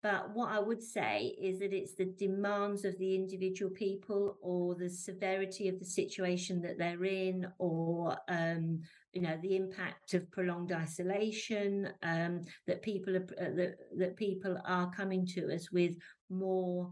[0.02, 4.74] but what I would say is that it's the demands of the individual people or
[4.74, 8.80] the severity of the situation that they're in or um,
[9.12, 14.56] you know the impact of prolonged isolation um, that people are uh, that, that people
[14.64, 15.96] are coming to us with
[16.30, 16.90] more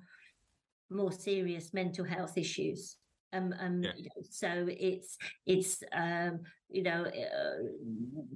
[0.90, 2.96] more serious mental health issues
[3.32, 3.92] um, um Yeah.
[3.96, 7.62] you know, so it's it's um you know uh,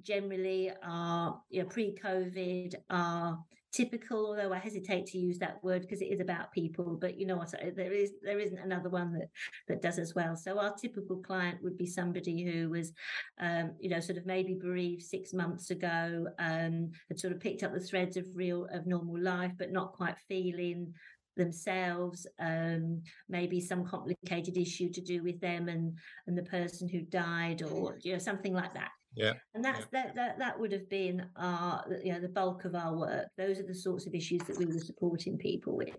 [0.03, 3.39] generally are you know pre-covid are
[3.73, 7.27] typical although i hesitate to use that word because it is about people but you
[7.27, 9.29] know what uh, there is there isn't another one that
[9.67, 12.93] that does as well so our typical client would be somebody who was
[13.41, 17.63] um you know sort of maybe bereaved six months ago um had sort of picked
[17.63, 20.93] up the threads of real of normal life but not quite feeling
[21.37, 27.01] themselves um maybe some complicated issue to do with them and and the person who
[27.03, 28.91] died or you know something like that.
[29.15, 32.75] Yeah, and that's that that that would have been our you know the bulk of
[32.75, 33.27] our work.
[33.37, 35.97] Those are the sorts of issues that we were supporting people with.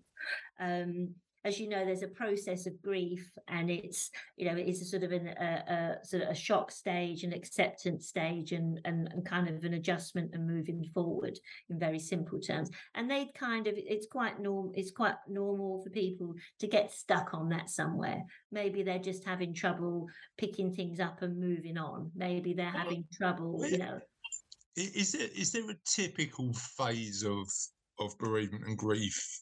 [0.59, 1.13] Um
[1.45, 5.03] as you know there's a process of grief and it's you know it's a sort
[5.03, 9.25] of an, a, a sort of a shock stage an acceptance stage and, and and
[9.25, 11.37] kind of an adjustment and moving forward
[11.69, 12.69] in very simple terms.
[12.95, 17.33] And they kind of it's quite normal it's quite normal for people to get stuck
[17.33, 18.23] on that somewhere.
[18.51, 22.11] Maybe they're just having trouble picking things up and moving on.
[22.15, 23.99] Maybe they're having trouble you know.
[24.75, 27.47] Is there is there a typical phase of
[27.99, 29.41] of bereavement and grief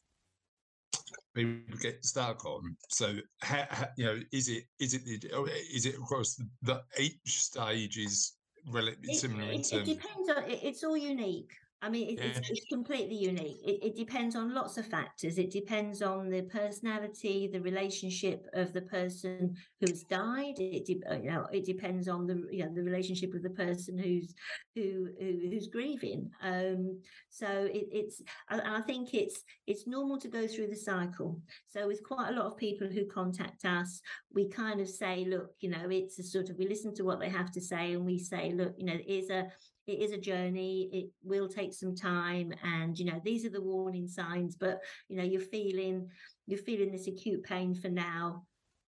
[1.36, 2.76] people get stuck on?
[2.89, 6.47] So, how, how, you know, is it is it the- oh, is it across the,
[6.63, 8.34] the each stage is
[8.67, 12.24] relatively it, similar in it, it depends on it, it's all unique I mean, it,
[12.24, 12.41] it's, Yeah.
[12.50, 13.60] it's completely unique.
[13.65, 15.39] It, it depends on lots of factors.
[15.39, 20.60] It depends on the personality, the relationship of the person who's died.
[20.60, 23.50] It de- uh, you know, it depends on the you know the relationship of the
[23.50, 24.36] person who's
[24.76, 26.30] who, who who's grieving.
[26.41, 31.41] Um, so it, it's and I think it's it's normal to go through the cycle.
[31.67, 34.02] So with quite a lot of people who contact us,
[34.34, 37.20] we kind of say, look, you know, it's a sort of we listen to what
[37.20, 39.48] they have to say, and we say, look, you know, it is a
[39.88, 43.62] it is a journey it will take some time and you know these are the
[43.62, 46.08] warning signs but you know you're feeling
[46.48, 48.44] you're feeling this acute pain for now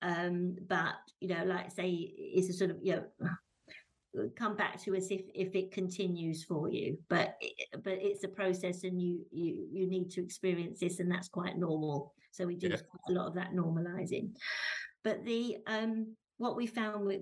[0.02, 4.96] um but you know like say it's a sort of you know come back to
[4.96, 7.36] us if if it continues for you but
[7.84, 11.58] but it's a process and you you you need to experience this and that's quite
[11.58, 12.78] normal so we do Yeah.
[13.10, 14.30] a lot of that normalizing
[15.04, 17.22] but the um what we found with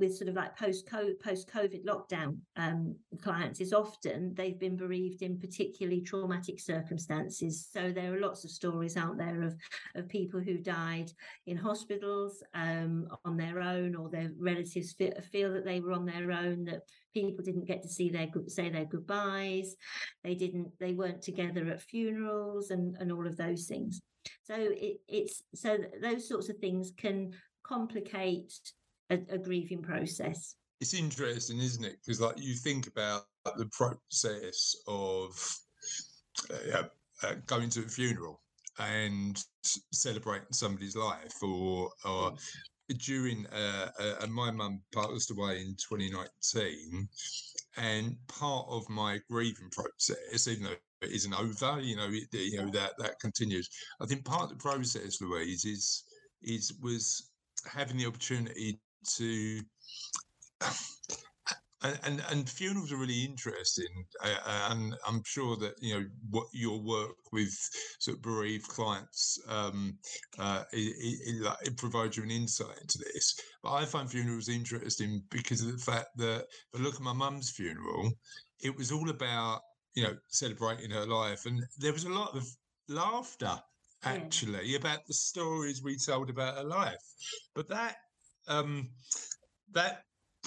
[0.00, 5.22] with sort of like post post COVID lockdown um, clients is often they've been bereaved
[5.22, 7.68] in particularly traumatic circumstances.
[7.70, 9.54] So there are lots of stories out there of
[9.94, 11.12] of people who died
[11.46, 16.06] in hospitals um, on their own, or their relatives feel, feel that they were on
[16.06, 16.64] their own.
[16.64, 16.82] That
[17.12, 19.76] people didn't get to see their say their goodbyes.
[20.24, 20.70] They didn't.
[20.80, 24.00] They weren't together at funerals and and all of those things.
[24.42, 27.32] So it, it's so those sorts of things can
[27.62, 28.52] complicate
[29.10, 30.54] a, a grieving process.
[30.80, 31.96] it's interesting, isn't it?
[32.04, 33.24] Because like you think about
[33.56, 35.30] the process of
[36.50, 36.82] uh, yeah,
[37.22, 38.40] uh, going to a funeral
[38.78, 39.42] and
[39.92, 42.34] celebrating somebody's life, or or
[42.98, 47.08] during uh, uh, my mum passed away in 2019,
[47.76, 52.58] and part of my grieving process, even though it isn't over, you know, it, you
[52.58, 53.68] know that that continues.
[54.00, 56.04] I think part of the process, Louise, is
[56.42, 57.30] is was
[57.70, 58.80] having the opportunity
[59.16, 59.60] to
[61.82, 63.86] and, and funerals are really interesting.
[64.22, 67.56] And i'm sure that you know what your work with
[67.98, 69.98] sort of bereaved clients um
[70.38, 73.34] uh it, it, it, provides you an insight into this.
[73.62, 77.12] But i find funerals interesting because of the fact that if i look at my
[77.14, 78.12] mum's funeral
[78.60, 79.60] it was all about
[79.94, 81.46] you know celebrating her life.
[81.46, 82.46] And there was a lot of
[82.88, 83.58] laughter
[84.04, 84.12] Yeah.
[84.12, 87.02] actually about the stories we told about her life.
[87.54, 87.96] But that
[88.48, 88.88] um
[89.72, 90.02] that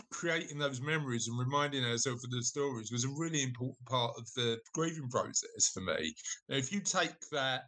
[0.09, 4.25] creating those memories and reminding ourselves of the stories was a really important part of
[4.35, 6.13] the grieving process for me.
[6.49, 7.63] Now, if you take that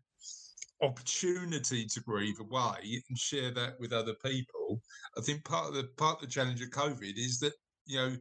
[0.81, 4.81] opportunity to grieve away and share that with other people,
[5.17, 7.53] I think part of the part of the challenge of COVID is that
[7.85, 8.15] you know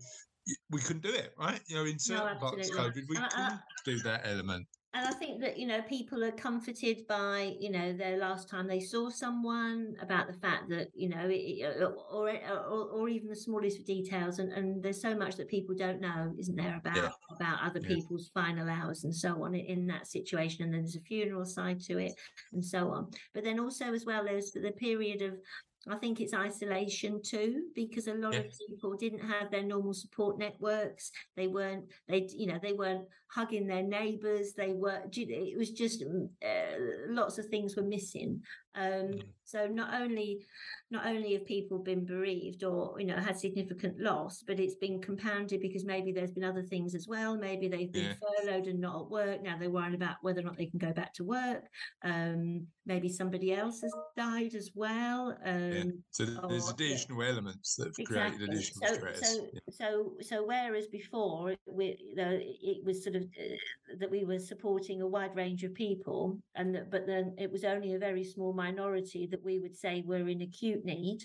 [0.70, 1.60] we couldn't do it, right?
[1.66, 2.76] You know, in certain parts of.
[2.76, 4.66] COVID, we couldn't do that element.
[4.96, 8.68] And I think that, you know, people are comforted by, you know, their last time
[8.68, 13.28] they saw someone about the fact that, you know, it, uh, or, or or even
[13.28, 14.38] the smallest details.
[14.38, 17.88] And, and there's so much that people don't know, isn't there, about about other Yeah.
[17.88, 20.62] people's final hours and so on in that situation.
[20.62, 22.12] And then there's a funeral side to it
[22.52, 23.10] and so on.
[23.34, 25.40] But then also as well, there's the period of
[25.88, 30.38] I think it's isolation too, because a lot of people didn't have their normal support
[30.38, 31.10] networks.
[31.36, 34.54] They weren't, they, you know, they weren't hugging their neighbours.
[34.54, 38.42] They were, it was just mm, uh, lots of things were missing.
[38.76, 39.22] Um, Mm.
[39.44, 40.44] so not only,
[40.90, 45.00] not only have people been bereaved or you know had significant loss, but it's been
[45.00, 47.36] compounded because maybe there's been other things as well.
[47.36, 48.14] Maybe they've been Yeah.
[48.42, 49.42] furloughed and not at work.
[49.42, 51.64] Now they're worrying about whether or not they can go back to work.
[52.02, 55.38] Um, maybe somebody else has died as well.
[55.44, 55.73] Um,
[56.10, 56.86] So there's or- yeah.
[56.88, 59.34] additional elements that have created additional So, stress.
[59.36, 59.60] so, Yeah.
[59.70, 64.24] so, so, whereas before it- we, you know, it was sort of uh, that we
[64.24, 67.98] were supporting a wide range of people, and that, but then it was only a
[67.98, 71.20] very small minority that we would say were in acute need.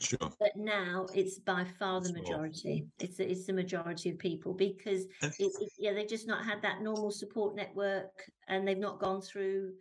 [0.00, 0.32] Sure.
[0.38, 2.86] But now it's by far the majority.
[3.00, 6.62] It's the- it's the majority of people because it, it, yeah they've just not had
[6.62, 8.10] that normal support network,
[8.48, 9.74] and they've not gone through.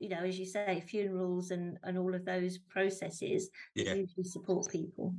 [0.00, 3.94] You know, as you say, funerals and, and all of those processes that Yeah.
[3.94, 5.14] usually support people.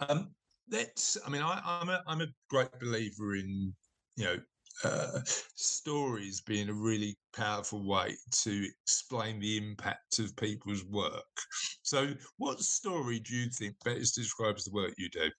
[0.00, 0.34] Um,
[0.70, 1.18] let's.
[1.26, 3.74] I mean, I, I'm a I'm a great believer in
[4.16, 4.36] you know
[4.84, 5.20] uh,
[5.56, 11.24] stories being a really powerful way to explain the impact of people's work.
[11.82, 15.30] So, what story do you think best describes the work you do?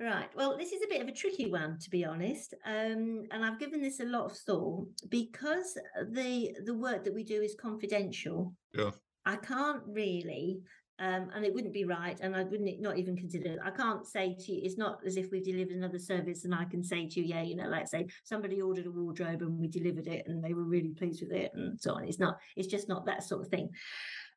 [0.00, 0.28] Right.
[0.36, 3.58] Well, this is a bit of a tricky one, to be honest, um, and I've
[3.58, 5.76] given this a lot of thought because
[6.12, 8.54] the the work that we do is confidential.
[8.72, 8.90] Yeah.
[9.26, 10.60] I can't really,
[11.00, 13.52] um, and it wouldn't be right, and I wouldn't not even consider.
[13.52, 13.58] it.
[13.62, 16.64] I can't say to you, it's not as if we've delivered another service, and I
[16.64, 19.68] can say to you, yeah, you know, like say somebody ordered a wardrobe and we
[19.68, 22.04] delivered it, and they were really pleased with it, and so on.
[22.04, 22.38] It's not.
[22.56, 23.70] It's just not that sort of thing.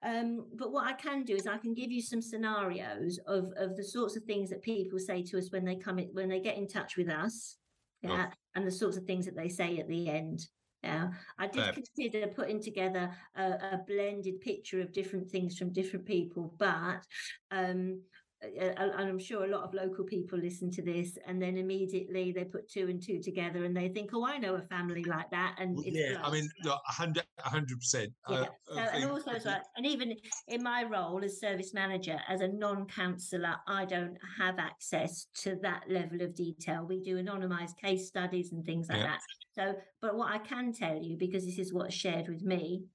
[0.04, 3.78] Um, but what I can do is I can give you some scenarios of, of
[3.78, 6.39] the sorts of things that people say to us when they come in, when they
[6.39, 7.58] get in touch with us.
[8.02, 8.28] Yeah.
[8.56, 10.47] And the sorts of things that they say at the end.
[10.84, 16.08] Yeah, I did consider putting together a, a blended picture of different things from different
[16.08, 17.06] people, but
[17.52, 18.02] um,
[18.42, 22.44] and I'm sure a lot of local people listen to this, and then immediately they
[22.44, 25.56] put two and two together, and they think, "Oh, I know a family like that."
[25.60, 26.50] And yeah, I mean,
[26.86, 28.14] hundred, hundred percent.
[28.28, 28.46] Uh, yeah.
[28.64, 30.16] So, and also, I as well, and even
[30.48, 35.84] in my role as service manager, as a non-counsellor, I don't have access to that
[35.88, 36.86] level of detail.
[36.88, 39.08] We do anonymised case studies and things like Yeah.
[39.08, 39.22] that.
[39.54, 42.86] So, but what I can tell you, because this is what's shared with me,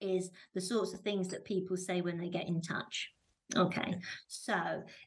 [0.00, 3.10] is the sorts of things that people say when they get in touch.
[3.56, 3.96] Okay,
[4.28, 4.54] so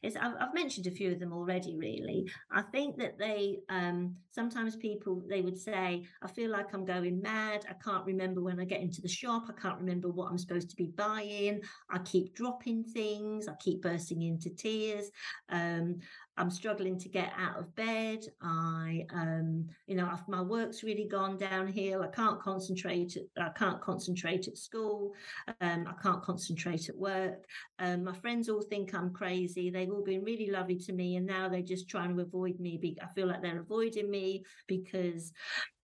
[0.02, 1.76] it's I've, I've mentioned a few of them already.
[1.78, 6.84] Really, I think that they um, sometimes people they would say, "I feel like I'm
[6.84, 7.64] going mad.
[7.70, 9.44] I can't remember when I get into the shop.
[9.48, 11.62] I can't remember what I'm supposed to be buying.
[11.90, 13.48] I keep dropping things.
[13.48, 15.10] I keep bursting into tears.
[15.48, 16.00] Um,
[16.36, 18.26] I'm struggling to get out of bed.
[18.42, 22.02] I, um, you know, my work's really gone downhill.
[22.02, 23.16] I can't concentrate.
[23.16, 25.12] At, I can't concentrate at school.
[25.60, 27.44] Um, I can't concentrate at work.
[27.78, 29.70] Um, my friends all think I'm crazy.
[29.70, 32.96] They've all been really lovely to me, and now they're just trying to avoid me.
[33.00, 35.32] I feel like they're avoiding me because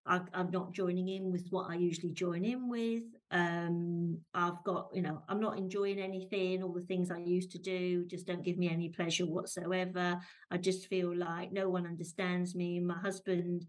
[0.06, 3.04] I, I'm not joining in with what I usually join in with.
[3.32, 6.64] Um, I've got, you know, I'm not enjoying anything.
[6.64, 10.20] All the things I used to do just don't give me any pleasure whatsoever.
[10.50, 12.80] I just feel like no one understands me.
[12.80, 13.66] My husband,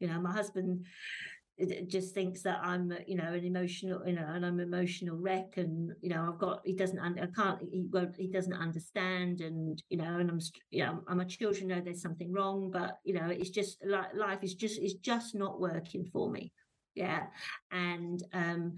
[0.00, 0.84] you know, my husband
[1.88, 5.56] just thinks that I'm, you know, an emotional, you know, and I'm an emotional wreck,
[5.56, 9.82] and you know, I've got, he doesn't, I can't, he won't, he doesn't understand, and
[9.88, 10.38] you know, and I'm,
[10.70, 14.38] you know, my children know there's something wrong, but you know, it's just like life
[14.42, 16.52] is just, is just not working for me.
[16.98, 17.26] Yeah,
[17.70, 18.74] and um,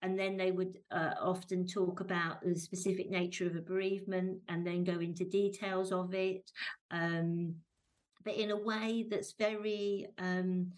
[0.00, 4.64] and then they would uh, often talk about the specific nature of a bereavement, and
[4.64, 6.48] then go into details of it,
[6.92, 7.56] um,
[8.24, 10.70] but in a way that's very um,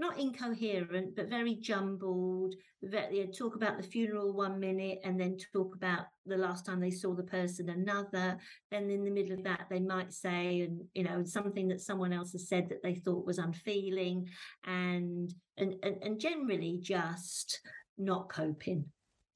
[0.00, 2.56] not incoherent, but very jumbled.
[2.82, 6.90] They talk about the funeral one minute and then talk about the last time they
[6.90, 8.36] saw the person another.
[8.72, 12.12] Then in the middle of that, they might say, and you know, something that someone
[12.12, 14.26] else has said that they thought was unfeeling,
[14.64, 17.60] and and and, and generally just
[17.98, 18.84] not coping.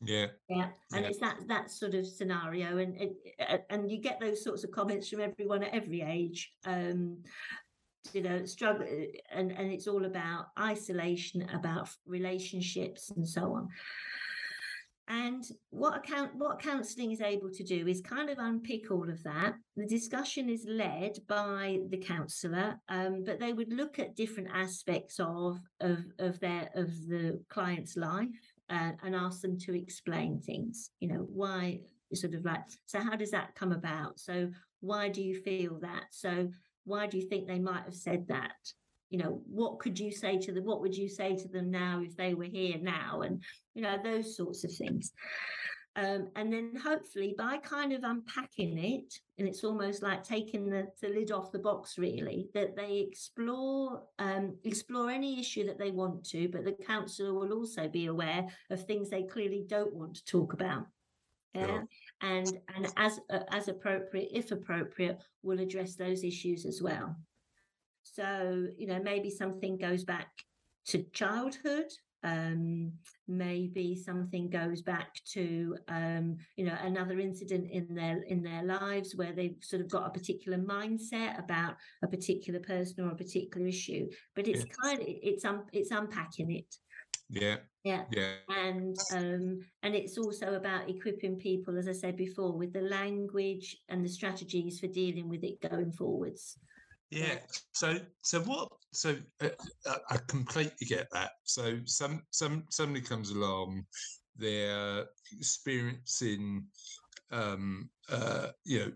[0.02, 1.08] yeah, Yeah, and Yeah.
[1.08, 5.08] it's that that sort of scenario, and it, and you get those sorts of comments
[5.08, 6.52] from everyone at every age.
[6.64, 7.22] Um,
[8.12, 8.86] you know, struggle,
[9.32, 13.68] and and it's all about isolation, about relationships, and so on.
[15.08, 19.22] And what account what counselling is able to do is kind of unpick all of
[19.22, 19.54] that.
[19.76, 25.20] The discussion is led by the counsellor, um, but they would look at different aspects
[25.20, 28.28] of of of their of the client's life
[28.68, 30.90] uh, and ask them to explain things.
[30.98, 31.80] You know, why
[32.12, 34.18] sort of like so how does that come about?
[34.18, 34.50] So
[34.80, 36.06] why do you feel that?
[36.10, 36.48] So
[36.84, 38.54] why do you think they might have said that?
[39.10, 40.64] You know, what could you say to them?
[40.64, 43.22] What would you say to them now if they were here now?
[43.22, 43.42] And
[43.74, 45.12] you know, those sorts of things.
[45.96, 50.88] Um, and then hopefully by kind of unpacking it, and it's almost like taking the,
[51.00, 55.90] the lid off the box, really, that they explore um, explore any issue that they
[55.90, 60.16] want to, but the counsellor will also be aware of things they clearly don't want
[60.16, 60.84] to talk about.
[61.54, 61.84] Yeah,
[62.20, 67.16] and and as uh, as appropriate, if appropriate, will address those issues as well.
[68.14, 70.30] So you know, maybe something goes back
[70.86, 71.88] to childhood.
[72.22, 72.94] Um,
[73.28, 79.14] maybe something goes back to um, you know another incident in their in their lives
[79.14, 83.66] where they've sort of got a particular mindset about a particular person or a particular
[83.66, 84.08] issue.
[84.34, 84.80] But it's Yes.
[84.82, 86.74] kind of it's un, it's unpacking it.
[87.28, 92.56] yeah, Yeah yeah, and um, and it's also about equipping people, as I said before,
[92.56, 96.58] with the language and the strategies for dealing with it going forwards.
[97.10, 97.38] Yeah.
[97.72, 98.68] So, so what?
[98.92, 99.48] So, uh,
[99.86, 101.32] I, I completely get that.
[101.44, 103.84] So, some some somebody comes along,
[104.36, 106.66] they're experiencing,
[107.30, 108.92] um, uh, you know,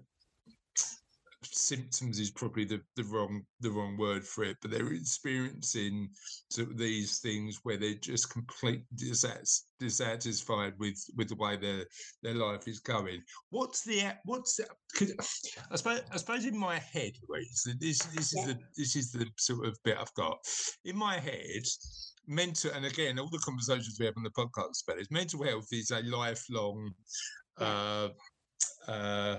[1.43, 6.11] symptoms is probably the, the wrong the wrong word for it, but they're experiencing
[6.51, 11.85] sort of these things where they're just completely dissat- dissatisfied with with the way their
[12.23, 13.23] their life is going.
[13.51, 15.13] What's the what's the, 'cause
[15.71, 19.27] I suppose I suppose in my head, Louise, this this is the this is the
[19.39, 20.39] sort of bit I've got
[20.85, 21.65] in my head.
[22.27, 25.67] Mental and again, all the conversations we have on the podcast about it, mental health
[25.73, 26.93] is a lifelong
[27.59, 28.09] uh,
[28.87, 29.39] uh,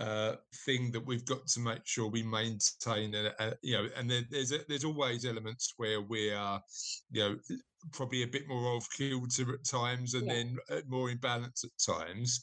[0.00, 0.36] uh,
[0.66, 3.14] thing that we've got to make sure we maintain.
[3.14, 6.60] And uh, you know, and there, there's a, there's always elements where we are,
[7.12, 7.36] you know,
[7.92, 10.32] probably a bit more off kilter at times and Yeah.
[10.34, 12.40] then uh, more in balance at times.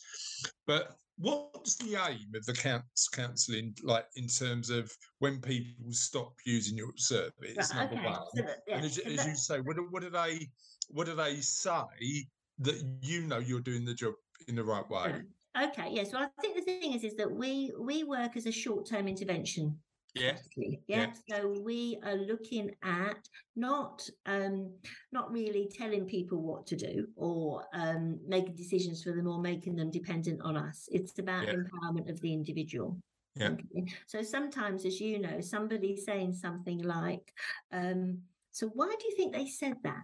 [0.65, 6.33] But what's the aim of the counts counselling like in terms of when people stop
[6.45, 7.33] using your service?
[7.43, 10.09] Right, number okay, one, so that- yeah, and as, as you say, what what do
[10.11, 10.47] they
[10.89, 12.27] what do they say
[12.59, 14.13] that you know you're doing the job
[14.47, 15.23] in the right way?
[15.59, 16.13] Okay, yes.
[16.13, 19.07] Well, I think the thing is, is that we we work as a short term
[19.07, 19.77] intervention.
[20.13, 20.77] Yeah, yeah.
[20.87, 21.13] Yeah.
[21.29, 24.73] So we are looking at not um
[25.11, 29.75] not really telling people what to do or um making decisions for them or making
[29.75, 30.87] them dependent on us.
[30.91, 31.53] It's about Yeah.
[31.53, 32.97] empowerment of the individual.
[33.35, 33.49] Yeah.
[33.49, 33.85] Okay.
[34.07, 37.31] So sometimes, as you know, somebody saying something like,
[37.71, 38.19] um,
[38.51, 40.03] so why do you think they said that?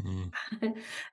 [0.00, 0.32] Mm,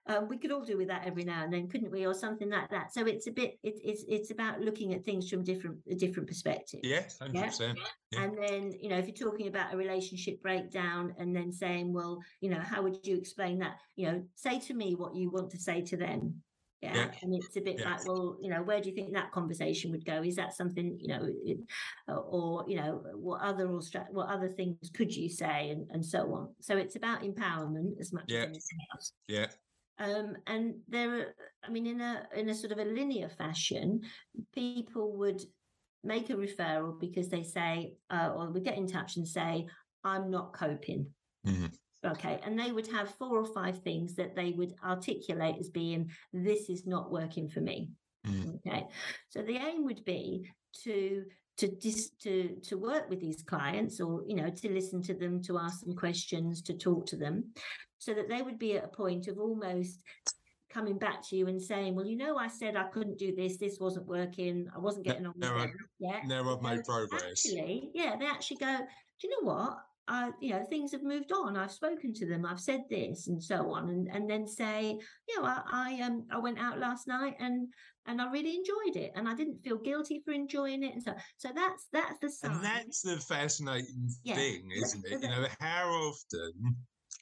[0.07, 2.49] um, we could all do with that every now and then, couldn't we, or something
[2.49, 2.93] like that?
[2.93, 6.27] So it's a bit, it, it's it's about looking at things from different a different
[6.27, 6.80] perspective.
[6.84, 7.80] Yes, hundred percent.
[8.11, 8.23] Yeah.
[8.23, 12.19] And then, you know, if you're talking about a relationship breakdown and then saying, well,
[12.41, 13.75] you know, how would you explain that?
[13.95, 16.41] You know, say to me what you want to say to them.
[16.82, 16.95] Yeah.
[16.95, 17.11] Yeah.
[17.21, 17.89] And it's a bit Yeah.
[17.91, 20.23] like, well, you know, where do you think that conversation would go?
[20.23, 21.57] Is that something, you know, it,
[22.07, 25.89] uh, or, you know, what other or stra- what other things could you say and,
[25.91, 26.55] and so on.
[26.61, 28.39] So it's about empowerment as much Yeah.
[28.39, 29.13] as anything else.
[29.27, 29.47] Yeah,
[29.97, 34.01] Um, and there are, I mean, in a in a sort of a linear fashion,
[34.53, 35.41] people would
[36.03, 39.67] make a referral because they say, uh, or would get in touch and say,
[40.05, 41.13] "I'm not coping."
[41.45, 41.77] Mhm.
[42.06, 46.10] Okay, and they would have four or five things that they would articulate as being,
[46.32, 47.89] "This is not working for me."
[48.26, 48.56] Mm.
[48.56, 48.88] Okay,
[49.30, 50.50] so the aim would be
[50.84, 51.26] to
[51.58, 55.41] to dis, to to work with these clients, or you know, to listen to them,
[55.43, 57.54] to ask them questions, to talk to them,
[57.97, 60.02] so that they would be at a point of almost
[60.70, 63.58] coming back to you and saying, "Well, you know, I said I couldn't do this.
[63.58, 64.70] This wasn't working.
[64.74, 67.45] I wasn't getting on with now I- them." Yeah, now I've made so progress.
[67.45, 69.78] Actually, yeah, they actually go, do you know what?
[70.10, 71.55] I, you know, things have moved on.
[71.55, 72.45] I've spoken to them.
[72.45, 74.97] I've said this and so on, and and then say,
[75.28, 77.72] you know, I, I um I went out last night and
[78.07, 81.14] and I really enjoyed it, and I didn't feel guilty for enjoying it, and so
[81.38, 82.51] so that's that's the sign.
[82.51, 85.22] And that's the fascinating Yeah, thing, isn't so it?
[85.22, 86.76] You know, how often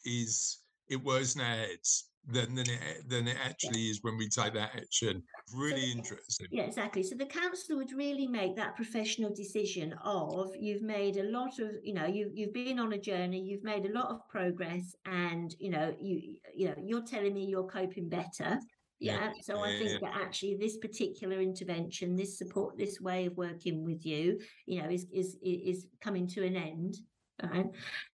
[0.05, 4.17] is it worse in our heads than than it eh, than it actually is when
[4.17, 5.23] we take that action?
[5.55, 6.47] Really interesting.
[6.51, 7.03] Yeah, exactly.
[7.03, 11.71] So the counsellor would really make that professional decision of you've made a lot of,
[11.83, 15.55] you know, you've you've been on a journey, you've made a lot of progress, and
[15.59, 18.59] you know, you you know, you're telling me you're coping better.
[18.99, 19.31] Yeah, Yeah.
[19.41, 20.09] So I think yeah.
[20.09, 24.89] that actually this particular intervention, this support, this way of working with you, you know,
[24.89, 26.97] is is is coming to an end.
[27.41, 27.67] Right.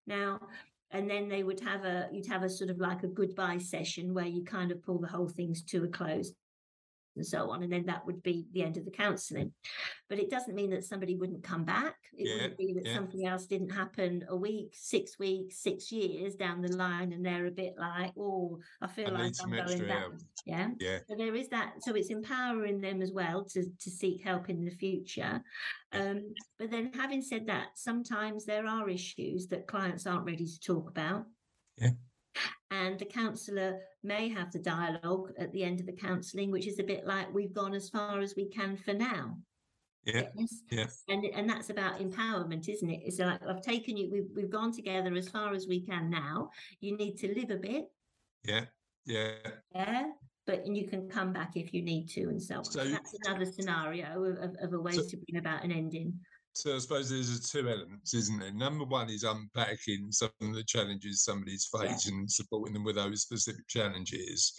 [0.06, 0.38] Now
[0.94, 4.14] and then they would have a you'd have a sort of like a goodbye session
[4.14, 6.32] where you kind of pull the whole things to a close
[7.16, 7.62] and so on.
[7.62, 9.52] And then that would be the end of the counselling.
[10.08, 11.96] But it doesn't mean that somebody wouldn't come back.
[12.16, 12.94] It Yeah, wouldn't be that yeah.
[12.94, 17.46] something else didn't happen a week, six weeks, six years down the line, and they're
[17.46, 19.98] a bit like, oh, I feel I like I'm going back.
[19.98, 20.14] help.
[20.46, 20.70] Yeah.
[20.78, 20.98] Yeah.
[21.08, 21.74] So there is that.
[21.80, 25.42] So it's empowering them as well to to seek help in the future.
[25.92, 30.60] Um, but then, having said that, sometimes there are issues that clients aren't ready to
[30.60, 31.24] talk about.
[31.78, 31.90] Yeah.
[32.74, 36.80] And the counsellor may have the dialogue at the end of the counselling, which is
[36.80, 39.36] a bit like we've gone as far as we can for now.
[40.04, 40.26] Yeah.
[40.36, 40.62] Yes.
[40.70, 40.86] Yeah.
[41.08, 43.00] And and that's about empowerment, isn't it?
[43.04, 46.50] It's like I've taken you, we've we've gone together as far as we can now.
[46.80, 47.84] You need to live a bit,
[48.44, 48.64] Yeah.
[49.06, 49.34] Yeah.
[49.74, 50.10] yeah,
[50.46, 52.64] but and you can come back if you need to, and so on.
[52.64, 55.70] So So- that's another scenario of, of, of a way So- to bring about an
[55.72, 56.18] ending.
[56.56, 58.52] So I suppose there's two elements, isn't there?
[58.52, 61.80] Number one is unpacking some of the challenges somebody's Yeah.
[61.88, 64.52] facing and supporting them with those specific challenges.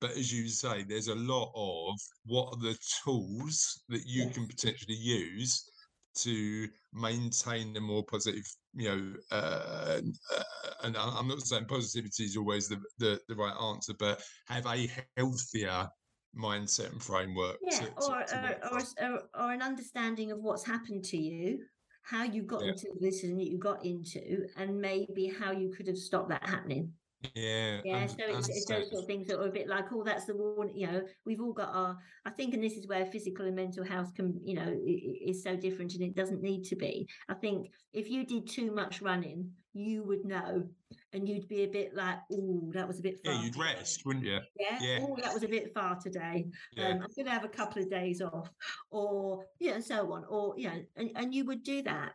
[0.00, 4.46] But as you say, there's a lot of what are the tools that you can
[4.48, 5.68] potentially use
[6.14, 8.44] to maintain a more positive,
[8.74, 10.00] you know, uh,
[10.34, 10.42] uh,
[10.84, 14.66] and I- I'm not saying positivity is always the, the, the right answer, but have
[14.66, 15.88] a healthier
[16.36, 17.56] mindset and framework.
[17.62, 21.60] Yeah, to- to- or to or, or, or an understanding of what's happened to you,
[22.02, 22.72] how you got Yeah.
[22.72, 26.44] into the position that you got into, and maybe how you could have stopped that
[26.46, 26.92] happening.
[27.36, 30.02] Yeah, Yeah, so it's, it's those sort of things that are a bit like, oh,
[30.02, 30.76] that's the warning.
[30.76, 31.96] You know, we've all got our.
[32.24, 35.54] I think, and this is where physical and mental health can, you know, is so
[35.54, 37.06] different, and it doesn't need to be.
[37.28, 40.64] I think if you did too much running, you would know,
[41.12, 43.34] and you'd be a bit like, oh, that was a bit far.
[43.34, 44.38] Yeah, you'd today." rest, wouldn't you?
[44.58, 44.78] Yeah.
[44.80, 44.98] Yeah.
[45.02, 46.46] Oh, that was a bit far today.
[46.72, 46.88] Yeah.
[46.88, 48.50] Um, I'm going to have a couple of days off,
[48.90, 52.12] or yeah, and so on, or you know, and, and you would do that.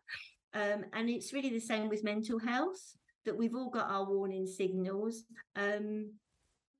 [0.53, 2.95] Um, and it's really the same with mental health
[3.25, 5.23] that we've all got our warning signals.
[5.55, 6.11] Um,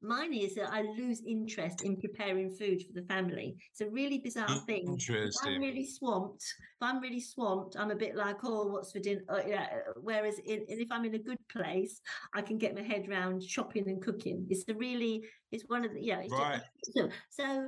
[0.01, 3.57] Mine is that I lose interest in preparing food for the family.
[3.71, 4.95] It's a really bizarre thing.
[4.99, 8.99] If I'm really swamped, if I'm really swamped, I'm a bit like, oh, what's for
[8.99, 9.21] dinner?
[9.27, 9.67] Uh, yeah.
[9.95, 11.99] Whereas in, if I'm in a good place,
[12.35, 14.45] I can get my head round shopping and cooking.
[14.49, 16.19] It's the really, it's one of the, yeah.
[16.19, 16.61] It's Right.
[16.95, 17.67] So, so,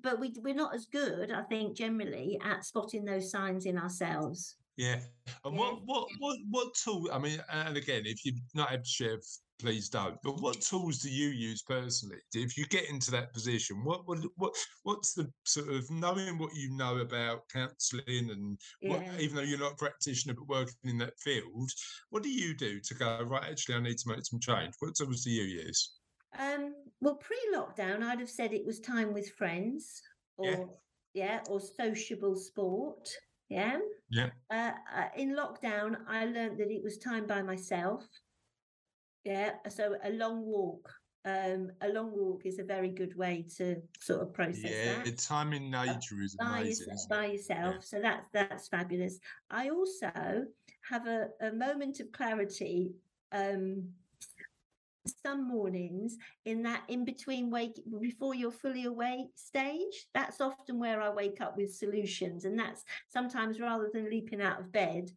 [0.00, 4.56] but we we're not as good, I think, generally at spotting those signs in ourselves.
[4.78, 5.00] Yeah.
[5.44, 5.58] And Yeah.
[5.60, 7.10] what what what what tool?
[7.12, 9.18] I mean, and again, if you're not able to share,
[9.58, 10.16] please don't.
[10.22, 12.20] But what tools do you use personally?
[12.32, 14.54] If you get into that position, what what what
[14.84, 19.18] what's the sort of knowing what you know about counselling and what, Yeah.
[19.18, 21.70] even though you're not a practitioner but working in that field,
[22.10, 23.50] what do you do to go right?
[23.50, 24.74] Actually, I need to make some change.
[24.78, 25.98] What tools do you use?
[26.38, 30.00] Um, well, pre-lockdown, I'd have said it was time with friends,
[30.36, 30.64] or Yeah.
[31.14, 33.08] yeah, or sociable sport.
[33.48, 33.78] Yeah.
[34.10, 34.30] Yeah.
[34.50, 38.06] Uh, uh, in lockdown, I learned that it was time by myself.
[39.24, 39.52] Yeah.
[39.68, 40.90] So a long walk.
[41.24, 45.18] Um, a long walk is a very good way to sort of process Yeah, that
[45.18, 46.86] time in nature is by, amazing.
[46.88, 47.84] yourself, by yourself.
[47.84, 49.18] So that's that's fabulous.
[49.50, 50.46] I also
[50.88, 52.92] have a, a moment of clarity
[53.32, 53.88] um
[55.24, 61.00] some mornings in that in between wake before you're fully awake stage that's often where
[61.00, 65.10] i wake up with solutions and that's sometimes rather than leaping out of bed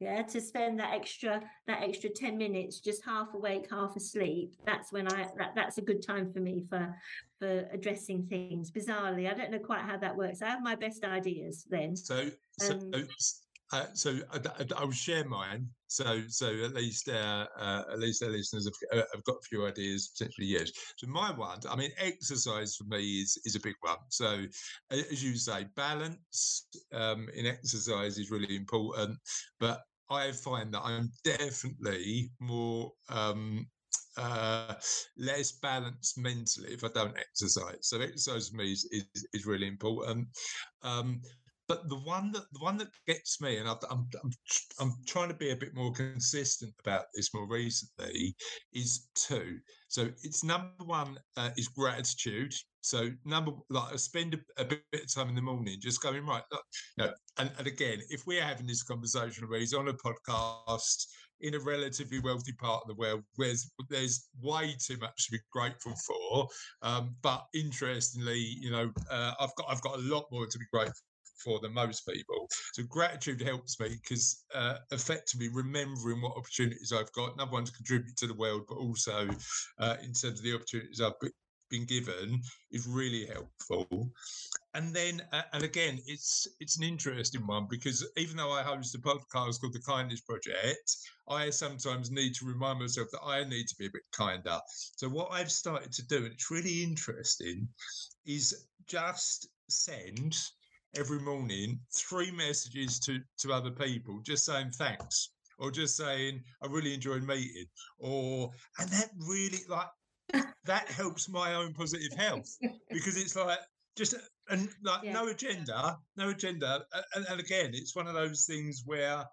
[0.00, 4.92] yeah to spend that extra that extra 10 minutes just half awake half asleep that's
[4.92, 6.94] when i that, that's a good time for me for
[7.38, 8.70] for addressing things.
[8.70, 10.42] Bizarrely i don't know quite how that works.
[10.42, 11.96] I have my best ideas then.
[11.96, 13.42] So, so, Um, s-
[13.72, 15.68] uh, so I, I, I will share mine.
[15.92, 19.48] So, so at least, uh, uh, at least our listeners have, uh, have got a
[19.48, 20.46] few ideas potentially.
[20.46, 20.70] Yes.
[20.96, 23.98] So my one, I mean, exercise for me is is a big one.
[24.08, 24.44] So,
[24.90, 29.18] as you say, balance um, in exercise is really important.
[29.60, 33.66] But I find that I'm definitely more um,
[34.16, 34.74] uh,
[35.18, 37.78] less balanced mentally if I don't exercise.
[37.82, 40.28] So exercise for me is, is, is really important.
[40.82, 41.20] Um,
[41.72, 44.30] but the one that the one that gets me, and I've, I'm I'm
[44.78, 48.36] I'm trying to be a bit more consistent about this more recently,
[48.74, 49.56] is two.
[49.88, 52.52] So it's number one uh, is gratitude.
[52.82, 56.26] So number like I spend a, a bit of time in the morning just going
[56.26, 56.42] right.
[56.52, 56.64] Look,
[56.98, 61.06] you know, and, and again, if we're having this conversation where he's on a podcast
[61.40, 65.32] in a relatively wealthy part of the world, where there's, there's way too much to
[65.32, 66.48] be grateful for.
[66.82, 70.66] Um, but interestingly, you know, uh, I've got I've got a lot more to be
[70.70, 71.00] grateful
[71.44, 72.48] for than most people.
[72.72, 77.72] So gratitude helps me because uh, effectively remembering what opportunities I've got, number one to
[77.72, 79.28] contribute to the world, but also
[79.78, 81.12] uh, in terms of the opportunities I've
[81.72, 82.40] been given,
[82.70, 84.10] is really helpful.
[84.74, 88.94] And then, uh, and again, it's it's an interesting one because even though I host
[88.94, 90.96] a podcast called The Kindness Project,
[91.28, 94.58] I sometimes need to remind myself that I need to be a bit kinder.
[94.96, 97.68] So what I've started to do, and it's really interesting,
[98.26, 100.36] is just send
[100.96, 106.66] every morning three messages to to other people just saying thanks or just saying i
[106.66, 107.66] really enjoyed meeting
[107.98, 109.88] or and that really like
[110.64, 112.48] that helps my own positive health
[112.90, 113.58] because it's like
[113.96, 114.14] just
[114.50, 115.12] and like Yeah.
[115.12, 116.84] no agenda no agenda
[117.14, 119.24] and, and again it's one of those things where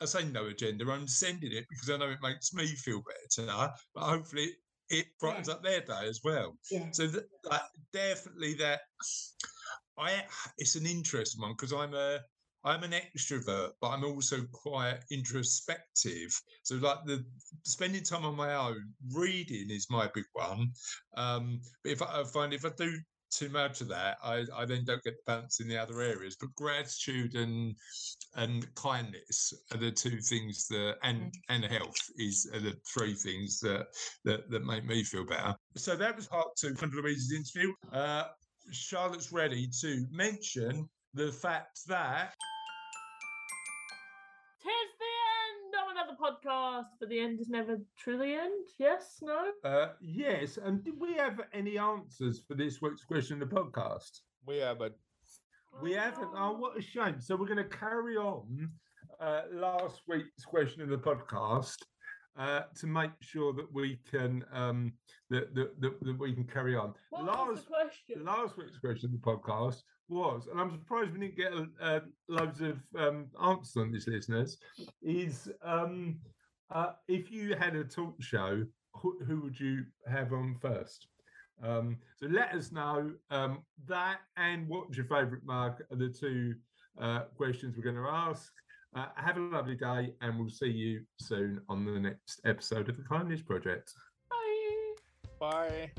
[0.00, 3.46] i say no agenda i'm sending it because i know it makes me feel better
[3.46, 3.70] tonight.
[3.94, 4.48] but hopefully
[4.88, 5.54] it brightens Yeah.
[5.54, 8.80] up their day as well yeah so that, like, definitely that
[9.98, 10.24] I
[10.58, 12.20] it's an interesting one because I'm a
[12.64, 16.38] I'm an extrovert, but I'm also quite introspective.
[16.64, 17.24] So like the
[17.64, 20.72] spending time on my own, reading is my big one.
[21.16, 22.98] Um, but if I, I find if I do
[23.30, 26.36] too much of that, I, I then don't get the balance in the other areas.
[26.40, 27.76] But gratitude and
[28.34, 33.60] and kindness are the two things that and and health is are the three things
[33.60, 33.86] that
[34.24, 35.54] that, that make me feel better.
[35.76, 37.72] So that was part two of Louise's interview.
[37.92, 38.24] Uh,
[38.70, 42.34] Charlotte's ready to mention the fact that
[44.62, 45.14] Tis the
[45.46, 48.66] end of another podcast, but the end is never truly end.
[48.78, 49.52] Yes, no.
[49.64, 54.20] Uh, yes, and did we have any answers for this week's question in the podcast?
[54.46, 54.90] We have a
[55.82, 56.30] We haven't.
[56.36, 57.20] Oh, what a shame.
[57.20, 58.70] So we're going to carry on
[59.20, 61.76] uh, last week's question in the podcast
[62.38, 64.92] uh, to make sure that we can um,
[65.30, 66.94] that, that, that, that we can carry on.
[67.10, 68.24] What was last the question?
[68.24, 72.60] last week's question of the podcast was, and I'm surprised we didn't get uh, loads
[72.60, 74.58] of um, answers on this, listeners.
[75.02, 76.16] Is um,
[76.70, 78.64] uh, if you had a talk show,
[78.94, 81.08] who, who would you have on first?
[81.62, 86.54] Um, so let us know um, that and what's your favourite mug are the two
[87.00, 88.52] uh, questions we're going to ask.
[88.96, 92.96] Uh, have a lovely day, and we'll see you soon on the next episode of
[92.96, 93.92] the Kindness Project.
[94.30, 94.94] Bye.
[95.38, 95.90] Bye.